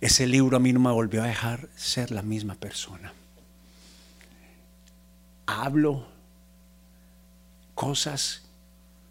Ese 0.00 0.26
libro 0.26 0.56
a 0.56 0.60
mí 0.60 0.72
no 0.72 0.80
me 0.80 0.90
volvió 0.90 1.22
a 1.22 1.26
dejar 1.26 1.68
ser 1.76 2.10
la 2.10 2.22
misma 2.22 2.54
persona. 2.54 3.12
Hablo 5.46 6.06
cosas 7.74 8.42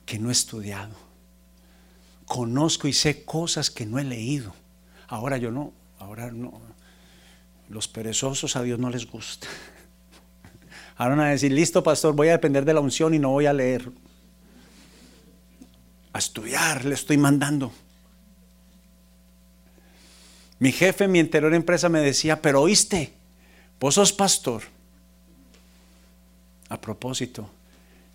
que 0.06 0.20
no 0.20 0.30
he 0.30 0.32
estudiado. 0.32 1.13
Conozco 2.34 2.88
y 2.88 2.94
sé 2.94 3.26
cosas 3.26 3.70
que 3.70 3.86
no 3.86 4.00
he 4.00 4.04
leído. 4.04 4.56
Ahora 5.08 5.38
yo 5.38 5.52
no, 5.52 5.72
ahora 6.00 6.32
no. 6.32 6.60
Los 7.70 7.88
perezosos 7.88 8.56
a 8.56 8.64
Dios 8.64 8.80
no 8.80 8.90
les 8.90 9.06
gusta. 9.06 9.46
Ahora 10.98 11.16
van 11.16 11.28
a 11.28 11.30
decir, 11.30 11.52
listo 11.52 11.84
pastor, 11.84 12.16
voy 12.16 12.30
a 12.30 12.32
depender 12.32 12.66
de 12.66 12.74
la 12.74 12.80
unción 12.80 13.14
y 13.14 13.20
no 13.20 13.30
voy 13.30 13.46
a 13.46 13.54
leer 13.54 13.88
a 16.12 16.18
estudiar, 16.18 16.86
le 16.86 16.96
estoy 16.96 17.18
mandando. 17.18 17.72
Mi 20.58 20.72
jefe 20.72 21.04
en 21.04 21.12
mi 21.12 21.20
anterior 21.20 21.54
empresa 21.54 21.88
me 21.88 22.00
decía, 22.00 22.42
pero 22.42 22.64
oíste, 22.64 23.14
vos 23.80 23.94
sos 23.94 24.12
pastor. 24.12 24.64
A 26.68 26.82
propósito, 26.82 27.48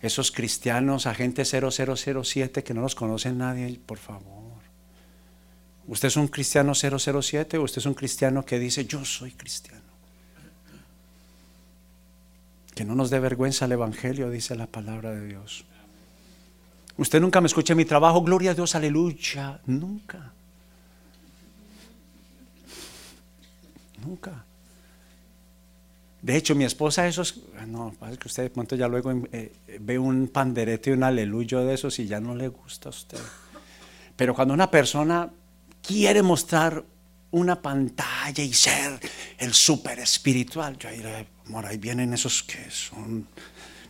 esos 0.01 0.31
cristianos, 0.31 1.05
agentes 1.05 1.49
0007 1.49 2.63
que 2.63 2.73
no 2.73 2.81
los 2.81 2.95
conoce 2.95 3.31
nadie, 3.31 3.79
por 3.85 3.97
favor. 3.97 4.39
¿Usted 5.87 6.07
es 6.07 6.17
un 6.17 6.27
cristiano 6.27 6.73
007 6.73 7.57
o 7.57 7.63
usted 7.63 7.79
es 7.79 7.85
un 7.85 7.95
cristiano 7.95 8.45
que 8.45 8.59
dice, 8.59 8.85
yo 8.85 9.03
soy 9.03 9.31
cristiano? 9.31 9.81
Que 12.75 12.85
no 12.85 12.95
nos 12.95 13.09
dé 13.09 13.19
vergüenza 13.19 13.65
el 13.65 13.73
Evangelio, 13.73 14.29
dice 14.29 14.55
la 14.55 14.67
palabra 14.67 15.11
de 15.11 15.27
Dios. 15.27 15.65
Usted 16.97 17.19
nunca 17.19 17.41
me 17.41 17.47
escucha 17.47 17.73
en 17.73 17.77
mi 17.77 17.85
trabajo, 17.85 18.21
gloria 18.21 18.51
a 18.51 18.53
Dios, 18.53 18.75
aleluya, 18.75 19.59
nunca. 19.65 20.31
Nunca. 24.05 24.45
De 26.21 26.35
hecho, 26.35 26.53
mi 26.53 26.65
esposa, 26.65 27.07
esos, 27.07 27.41
no, 27.67 27.95
es 28.11 28.17
que 28.17 28.27
usted 28.27 28.43
de 28.43 28.49
pronto 28.49 28.75
ya 28.75 28.87
luego 28.87 29.11
eh, 29.31 29.55
ve 29.79 29.97
un 29.97 30.27
panderete 30.27 30.89
y 30.89 30.93
un 30.93 31.03
aleluyo 31.03 31.63
de 31.63 31.73
esos 31.75 31.97
y 31.99 32.07
ya 32.07 32.19
no 32.19 32.35
le 32.35 32.49
gusta 32.49 32.89
a 32.89 32.91
usted. 32.91 33.19
Pero 34.17 34.35
cuando 34.35 34.53
una 34.53 34.69
persona 34.69 35.29
quiere 35.81 36.21
mostrar 36.21 36.83
una 37.31 37.61
pantalla 37.61 38.43
y 38.43 38.53
ser 38.53 38.99
el 39.37 39.53
súper 39.53 39.99
espiritual, 39.99 40.77
yo 40.77 40.89
diré, 40.89 41.27
amor, 41.45 41.65
ahí 41.65 41.77
vienen 41.77 42.13
esos 42.13 42.43
que 42.43 42.69
son 42.69 43.27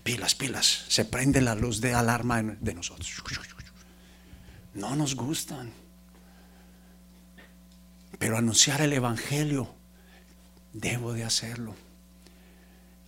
pilas, 0.03 0.35
pilas, 0.35 0.85
se 0.87 1.05
prende 1.05 1.41
la 1.41 1.55
luz 1.55 1.81
de 1.81 1.95
alarma 1.95 2.43
de 2.43 2.73
nosotros. 2.75 3.11
No 4.75 4.95
nos 4.95 5.15
gustan. 5.15 5.73
Pero 8.19 8.37
anunciar 8.37 8.81
el 8.81 8.93
Evangelio, 8.93 9.73
debo 10.73 11.13
de 11.13 11.23
hacerlo. 11.23 11.73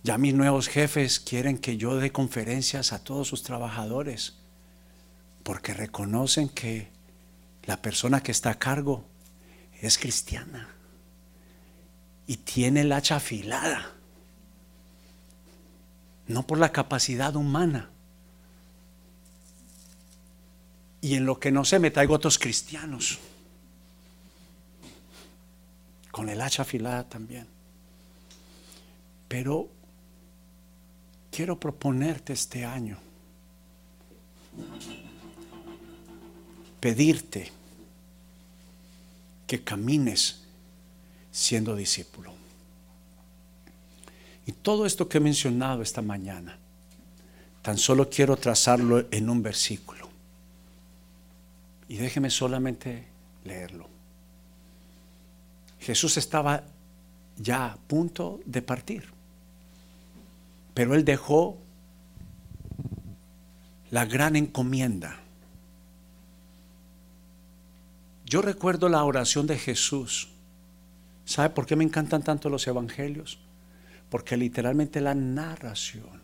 Ya 0.04 0.18
mis 0.18 0.34
nuevos 0.34 0.68
jefes 0.68 1.20
quieren 1.20 1.58
que 1.58 1.76
yo 1.76 1.96
dé 1.96 2.10
conferencias 2.10 2.92
a 2.92 3.04
todos 3.04 3.28
sus 3.28 3.44
trabajadores, 3.44 4.34
porque 5.44 5.74
reconocen 5.74 6.48
que 6.48 6.88
la 7.64 7.80
persona 7.80 8.22
que 8.22 8.32
está 8.32 8.50
a 8.50 8.58
cargo 8.58 9.04
es 9.80 9.98
cristiana 9.98 10.68
y 12.26 12.36
tiene 12.36 12.80
el 12.80 12.92
hacha 12.92 13.16
afilada, 13.16 13.92
no 16.26 16.46
por 16.46 16.58
la 16.58 16.72
capacidad 16.72 17.36
humana. 17.36 17.90
Y 21.00 21.14
en 21.14 21.26
lo 21.26 21.38
que 21.38 21.50
no 21.50 21.64
sé 21.64 21.78
me 21.78 21.90
traigo 21.90 22.14
otros 22.14 22.38
cristianos, 22.38 23.18
con 26.10 26.28
el 26.28 26.40
hacha 26.40 26.62
afilada 26.62 27.08
también. 27.08 27.46
Pero 29.28 29.68
quiero 31.32 31.58
proponerte 31.58 32.34
este 32.34 32.64
año, 32.64 32.98
pedirte 36.78 37.50
que 39.46 39.64
camines 39.64 40.42
siendo 41.32 41.74
discípulo. 41.74 42.32
Y 44.46 44.52
todo 44.52 44.84
esto 44.84 45.08
que 45.08 45.18
he 45.18 45.20
mencionado 45.20 45.82
esta 45.82 46.02
mañana, 46.02 46.58
tan 47.62 47.78
solo 47.78 48.10
quiero 48.10 48.36
trazarlo 48.36 49.06
en 49.10 49.30
un 49.30 49.42
versículo. 49.42 50.10
Y 51.88 51.96
déjeme 51.96 52.28
solamente 52.28 53.06
leerlo. 53.44 53.88
Jesús 55.80 56.16
estaba 56.16 56.62
ya 57.38 57.72
a 57.72 57.76
punto 57.76 58.40
de 58.44 58.62
partir. 58.62 59.11
Pero 60.74 60.94
él 60.94 61.04
dejó 61.04 61.58
la 63.90 64.06
gran 64.06 64.36
encomienda. 64.36 65.18
Yo 68.24 68.40
recuerdo 68.40 68.88
la 68.88 69.04
oración 69.04 69.46
de 69.46 69.58
Jesús. 69.58 70.28
¿Sabe 71.26 71.50
por 71.50 71.66
qué 71.66 71.76
me 71.76 71.84
encantan 71.84 72.22
tanto 72.22 72.48
los 72.48 72.66
evangelios? 72.66 73.38
Porque 74.08 74.36
literalmente 74.36 75.00
la 75.00 75.14
narración 75.14 76.22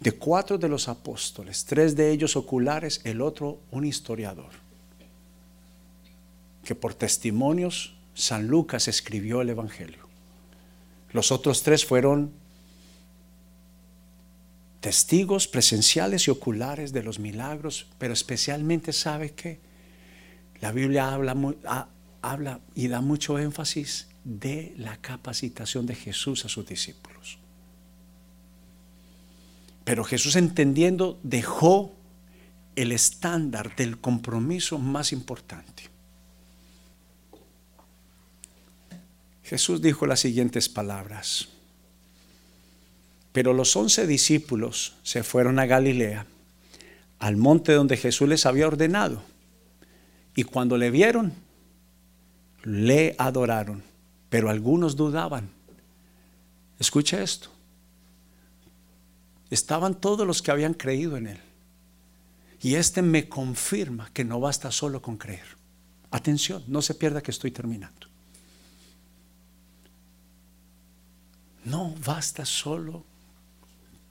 de 0.00 0.12
cuatro 0.12 0.58
de 0.58 0.68
los 0.68 0.88
apóstoles, 0.88 1.64
tres 1.64 1.96
de 1.96 2.10
ellos 2.10 2.36
oculares, 2.36 3.00
el 3.04 3.20
otro 3.20 3.60
un 3.70 3.84
historiador, 3.84 4.50
que 6.64 6.74
por 6.74 6.94
testimonios 6.94 7.94
San 8.14 8.48
Lucas 8.48 8.88
escribió 8.88 9.40
el 9.40 9.50
Evangelio. 9.50 10.06
Los 11.12 11.32
otros 11.32 11.62
tres 11.62 11.84
fueron 11.86 12.32
testigos 14.80 15.48
presenciales 15.48 16.28
y 16.28 16.30
oculares 16.30 16.92
de 16.92 17.02
los 17.02 17.18
milagros, 17.18 17.88
pero 17.98 18.12
especialmente 18.12 18.92
sabe 18.92 19.32
que 19.32 19.60
la 20.60 20.72
Biblia 20.72 21.12
habla, 21.12 21.36
habla 22.22 22.60
y 22.74 22.88
da 22.88 23.00
mucho 23.00 23.38
énfasis 23.38 24.08
de 24.24 24.74
la 24.76 24.96
capacitación 24.96 25.86
de 25.86 25.94
Jesús 25.94 26.44
a 26.44 26.48
sus 26.48 26.66
discípulos. 26.66 27.38
Pero 29.84 30.02
Jesús 30.04 30.34
entendiendo 30.36 31.18
dejó 31.22 31.94
el 32.74 32.92
estándar 32.92 33.74
del 33.76 33.98
compromiso 33.98 34.78
más 34.78 35.12
importante. 35.12 35.84
Jesús 39.44 39.80
dijo 39.80 40.06
las 40.06 40.20
siguientes 40.20 40.68
palabras. 40.68 41.48
Pero 43.36 43.52
los 43.52 43.76
once 43.76 44.06
discípulos 44.06 44.94
se 45.02 45.22
fueron 45.22 45.58
a 45.58 45.66
Galilea, 45.66 46.24
al 47.18 47.36
monte 47.36 47.74
donde 47.74 47.98
Jesús 47.98 48.26
les 48.26 48.46
había 48.46 48.66
ordenado. 48.66 49.22
Y 50.34 50.44
cuando 50.44 50.78
le 50.78 50.90
vieron, 50.90 51.34
le 52.62 53.14
adoraron, 53.18 53.82
pero 54.30 54.48
algunos 54.48 54.96
dudaban. 54.96 55.50
Escucha 56.78 57.22
esto. 57.22 57.50
Estaban 59.50 59.96
todos 59.96 60.26
los 60.26 60.40
que 60.40 60.50
habían 60.50 60.72
creído 60.72 61.18
en 61.18 61.26
él. 61.26 61.40
Y 62.62 62.76
este 62.76 63.02
me 63.02 63.28
confirma 63.28 64.08
que 64.14 64.24
no 64.24 64.40
basta 64.40 64.72
solo 64.72 65.02
con 65.02 65.18
creer. 65.18 65.58
Atención, 66.10 66.64
no 66.68 66.80
se 66.80 66.94
pierda 66.94 67.20
que 67.20 67.32
estoy 67.32 67.50
terminando. 67.50 68.06
No 71.66 71.94
basta 72.02 72.46
solo 72.46 73.04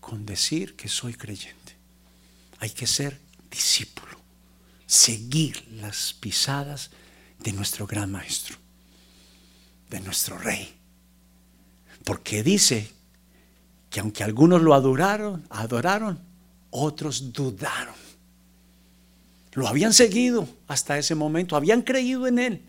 con 0.05 0.23
decir 0.23 0.75
que 0.75 0.87
soy 0.87 1.15
creyente. 1.15 1.73
Hay 2.59 2.69
que 2.69 2.85
ser 2.85 3.19
discípulo, 3.49 4.19
seguir 4.85 5.67
las 5.71 6.13
pisadas 6.13 6.91
de 7.39 7.51
nuestro 7.53 7.87
gran 7.87 8.11
maestro, 8.11 8.55
de 9.89 9.99
nuestro 10.01 10.37
rey. 10.37 10.75
Porque 12.03 12.43
dice 12.43 12.87
que 13.89 13.99
aunque 13.99 14.23
algunos 14.23 14.61
lo 14.61 14.75
adoraron, 14.75 15.43
adoraron, 15.49 16.19
otros 16.69 17.33
dudaron. 17.33 17.95
Lo 19.53 19.67
habían 19.67 19.91
seguido 19.91 20.47
hasta 20.67 20.99
ese 20.99 21.15
momento, 21.15 21.55
habían 21.55 21.81
creído 21.81 22.27
en 22.27 22.37
él. 22.37 22.61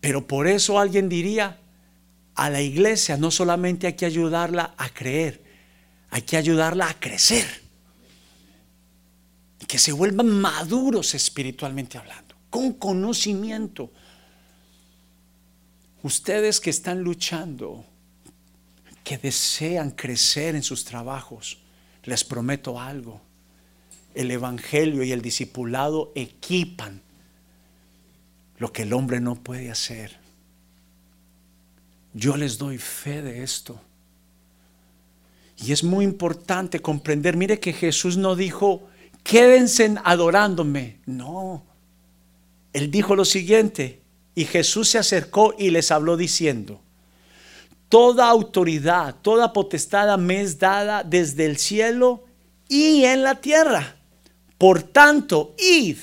Pero 0.00 0.26
por 0.26 0.48
eso 0.48 0.80
alguien 0.80 1.08
diría, 1.08 1.60
a 2.34 2.50
la 2.50 2.60
iglesia 2.60 3.16
no 3.16 3.30
solamente 3.30 3.86
hay 3.86 3.92
que 3.92 4.06
ayudarla 4.06 4.74
a 4.76 4.88
creer, 4.88 5.41
hay 6.12 6.22
que 6.22 6.36
ayudarla 6.36 6.90
a 6.90 7.00
crecer. 7.00 7.46
Y 9.58 9.64
que 9.64 9.78
se 9.78 9.92
vuelvan 9.92 10.28
maduros 10.28 11.14
espiritualmente 11.14 11.96
hablando, 11.96 12.34
con 12.50 12.74
conocimiento. 12.74 13.90
Ustedes 16.02 16.60
que 16.60 16.68
están 16.68 17.00
luchando, 17.02 17.86
que 19.02 19.16
desean 19.16 19.92
crecer 19.92 20.54
en 20.54 20.62
sus 20.62 20.84
trabajos, 20.84 21.56
les 22.04 22.24
prometo 22.24 22.78
algo. 22.78 23.22
El 24.14 24.30
Evangelio 24.30 25.02
y 25.04 25.12
el 25.12 25.22
discipulado 25.22 26.12
equipan 26.14 27.00
lo 28.58 28.70
que 28.70 28.82
el 28.82 28.92
hombre 28.92 29.18
no 29.18 29.36
puede 29.36 29.70
hacer. 29.70 30.18
Yo 32.12 32.36
les 32.36 32.58
doy 32.58 32.76
fe 32.76 33.22
de 33.22 33.42
esto. 33.42 33.80
Y 35.64 35.72
es 35.72 35.84
muy 35.84 36.04
importante 36.04 36.80
comprender, 36.80 37.36
mire 37.36 37.60
que 37.60 37.72
Jesús 37.72 38.16
no 38.16 38.34
dijo, 38.34 38.88
quédense 39.22 39.94
adorándome. 40.04 40.98
No. 41.06 41.64
Él 42.72 42.90
dijo 42.90 43.14
lo 43.14 43.24
siguiente, 43.24 44.00
y 44.34 44.44
Jesús 44.44 44.88
se 44.88 44.98
acercó 44.98 45.54
y 45.56 45.70
les 45.70 45.90
habló 45.90 46.16
diciendo, 46.16 46.80
toda 47.88 48.28
autoridad, 48.28 49.16
toda 49.22 49.52
potestad 49.52 50.18
me 50.18 50.40
es 50.40 50.58
dada 50.58 51.04
desde 51.04 51.44
el 51.44 51.58
cielo 51.58 52.24
y 52.68 53.04
en 53.04 53.22
la 53.22 53.36
tierra. 53.36 53.96
Por 54.56 54.82
tanto, 54.82 55.54
id 55.58 55.98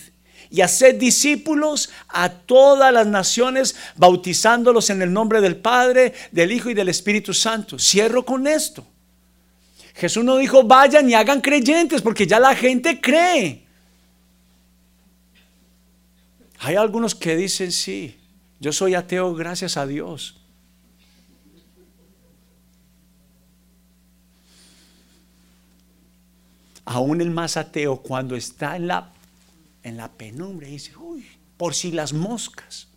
y 0.51 0.61
haced 0.61 0.95
discípulos 0.95 1.89
a 2.07 2.29
todas 2.29 2.93
las 2.93 3.07
naciones, 3.07 3.75
bautizándolos 3.95 4.89
en 4.89 5.01
el 5.01 5.11
nombre 5.11 5.41
del 5.41 5.57
Padre, 5.57 6.13
del 6.31 6.51
Hijo 6.51 6.69
y 6.69 6.73
del 6.73 6.89
Espíritu 6.89 7.33
Santo. 7.33 7.77
Cierro 7.79 8.23
con 8.25 8.47
esto. 8.47 8.85
Jesús 9.99 10.23
no 10.23 10.37
dijo 10.37 10.63
vayan 10.63 11.09
y 11.09 11.13
hagan 11.13 11.41
creyentes 11.41 12.01
porque 12.01 12.25
ya 12.25 12.39
la 12.39 12.55
gente 12.55 13.01
cree. 13.01 13.65
Hay 16.59 16.75
algunos 16.75 17.15
que 17.15 17.35
dicen 17.35 17.73
sí, 17.73 18.17
yo 18.61 18.71
soy 18.71 18.95
ateo 18.95 19.35
gracias 19.35 19.75
a 19.75 19.85
Dios. 19.85 20.37
Aún 26.85 27.19
el 27.19 27.29
más 27.29 27.57
ateo 27.57 27.97
cuando 27.97 28.37
está 28.37 28.77
en 28.77 28.87
la, 28.87 29.11
en 29.83 29.97
la 29.97 30.09
penumbra 30.09 30.67
dice, 30.67 30.95
uy, 30.95 31.27
por 31.57 31.75
si 31.75 31.91
las 31.91 32.13
moscas. 32.13 32.88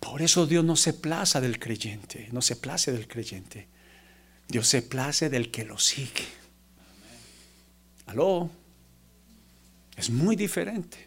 Por 0.00 0.22
eso 0.22 0.46
Dios 0.46 0.64
no 0.64 0.76
se 0.76 0.94
plaza 0.94 1.40
del 1.40 1.58
creyente, 1.58 2.28
no 2.32 2.40
se 2.40 2.56
place 2.56 2.90
del 2.90 3.06
creyente. 3.06 3.68
Dios 4.48 4.66
se 4.66 4.82
place 4.82 5.28
del 5.28 5.50
que 5.50 5.64
lo 5.64 5.78
sigue. 5.78 6.24
Aló. 8.06 8.50
Es 9.96 10.10
muy 10.10 10.34
diferente. 10.34 11.06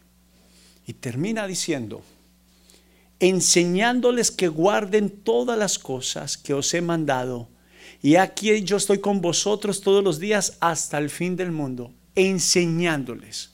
Y 0.85 0.93
termina 0.93 1.47
diciendo, 1.47 2.03
enseñándoles 3.19 4.31
que 4.31 4.47
guarden 4.47 5.09
todas 5.09 5.57
las 5.57 5.79
cosas 5.79 6.37
que 6.37 6.53
os 6.53 6.73
he 6.73 6.81
mandado. 6.81 7.49
Y 8.01 8.15
aquí 8.17 8.63
yo 8.63 8.77
estoy 8.77 8.99
con 8.99 9.21
vosotros 9.21 9.81
todos 9.81 10.03
los 10.03 10.19
días 10.19 10.57
hasta 10.59 10.97
el 10.97 11.09
fin 11.09 11.35
del 11.35 11.51
mundo, 11.51 11.93
enseñándoles. 12.15 13.52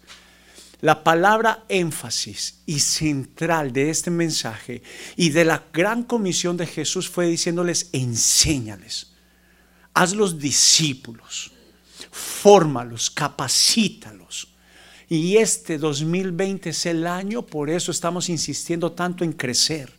La 0.81 1.03
palabra 1.03 1.65
énfasis 1.67 2.61
y 2.65 2.79
central 2.79 3.73
de 3.73 3.89
este 3.89 4.09
mensaje 4.09 4.81
y 5.17 5.29
de 5.29 5.43
la 5.43 5.65
gran 5.73 6.03
comisión 6.03 6.55
de 6.55 6.65
Jesús 6.65 7.09
fue 7.09 7.27
diciéndoles, 7.27 7.89
enséñales, 7.91 9.11
hazlos 9.93 10.39
discípulos, 10.39 11.51
fórmalos, 12.11 13.09
capacítalos. 13.09 14.53
Y 15.09 15.35
este 15.37 15.77
2020 15.77 16.69
es 16.69 16.85
el 16.85 17.05
año, 17.07 17.45
por 17.45 17.69
eso 17.69 17.91
estamos 17.91 18.29
insistiendo 18.29 18.93
tanto 18.93 19.25
en 19.25 19.33
crecer. 19.33 19.91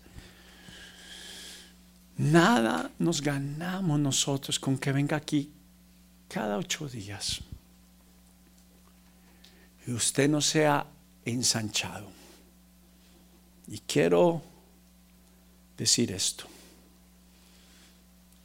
Nada 2.16 2.90
nos 2.98 3.20
ganamos 3.20 4.00
nosotros 4.00 4.58
con 4.58 4.78
que 4.78 4.92
venga 4.92 5.16
aquí 5.16 5.52
cada 6.28 6.56
ocho 6.56 6.88
días 6.88 7.42
y 9.90 9.92
usted 9.92 10.30
no 10.30 10.40
sea 10.40 10.86
ensanchado. 11.24 12.06
Y 13.66 13.80
quiero 13.80 14.40
decir 15.76 16.12
esto. 16.12 16.44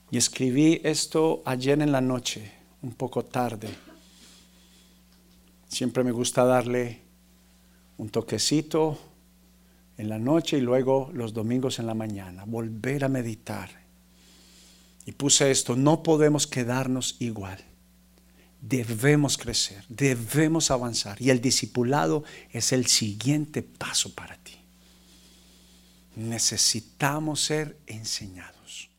Y 0.10 0.18
escribí 0.18 0.82
esto 0.84 1.44
ayer 1.46 1.80
en 1.84 1.92
la 1.92 2.02
noche, 2.02 2.52
un 2.82 2.94
poco 2.94 3.26
tarde. 3.26 3.70
Siempre 5.68 6.04
me 6.04 6.12
gusta 6.12 6.44
darle 6.46 7.02
un 8.00 8.10
toquecito 8.10 8.98
en 10.00 10.10
la 10.10 10.18
noche 10.18 10.58
y 10.58 10.62
luego 10.62 11.12
los 11.14 11.32
domingos 11.32 11.78
en 11.78 11.86
la 11.86 11.94
mañana, 11.94 12.44
volver 12.44 13.06
a 13.06 13.08
meditar. 13.08 13.70
Y 15.06 15.12
puse 15.12 15.52
esto, 15.52 15.76
no 15.76 16.02
podemos 16.02 16.48
quedarnos 16.48 17.18
igual 17.20 17.64
debemos 18.62 19.38
crecer, 19.38 19.84
debemos 19.90 20.72
avanzar 20.72 21.22
y 21.22 21.30
el 21.30 21.42
discipulado 21.42 22.24
es 22.52 22.72
el 22.72 22.88
siguiente 22.88 23.62
paso 23.62 24.14
para 24.14 24.38
ti. 24.38 24.58
Necesitamos 26.16 27.42
ser 27.42 27.78
enseñados. 27.88 28.90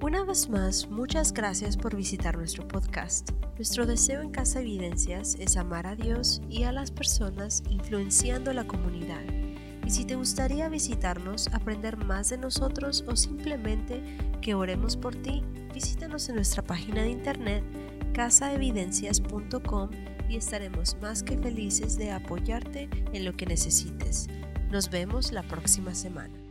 Una 0.00 0.24
vez 0.24 0.48
más, 0.48 0.86
muchas 0.86 1.32
gracias 1.32 1.76
por 1.76 1.96
visitar 1.96 2.36
nuestro 2.36 2.68
podcast. 2.68 3.30
Nuestro 3.56 3.84
deseo 3.84 4.22
en 4.22 4.30
Casa 4.30 4.60
Evidencias 4.60 5.34
es 5.40 5.56
amar 5.56 5.88
a 5.88 5.96
Dios 5.96 6.40
y 6.48 6.62
a 6.62 6.72
las 6.72 6.92
personas 6.92 7.64
influenciando 7.68 8.52
la 8.52 8.64
comunidad. 8.64 9.24
Y 9.84 9.90
si 9.90 10.04
te 10.04 10.14
gustaría 10.14 10.68
visitarnos, 10.68 11.48
aprender 11.48 11.96
más 11.96 12.28
de 12.28 12.38
nosotros 12.38 13.02
o 13.08 13.16
simplemente 13.16 14.00
que 14.40 14.54
oremos 14.54 14.96
por 14.96 15.16
ti, 15.16 15.42
visítanos 15.74 16.28
en 16.28 16.36
nuestra 16.36 16.62
página 16.62 17.02
de 17.02 17.10
internet 17.10 17.64
casaevidencias.com 18.12 19.90
y 20.28 20.36
estaremos 20.36 20.96
más 21.00 21.22
que 21.22 21.38
felices 21.38 21.96
de 21.96 22.12
apoyarte 22.12 22.88
en 23.12 23.24
lo 23.24 23.36
que 23.36 23.46
necesites. 23.46 24.28
Nos 24.70 24.90
vemos 24.90 25.32
la 25.32 25.42
próxima 25.42 25.94
semana. 25.94 26.47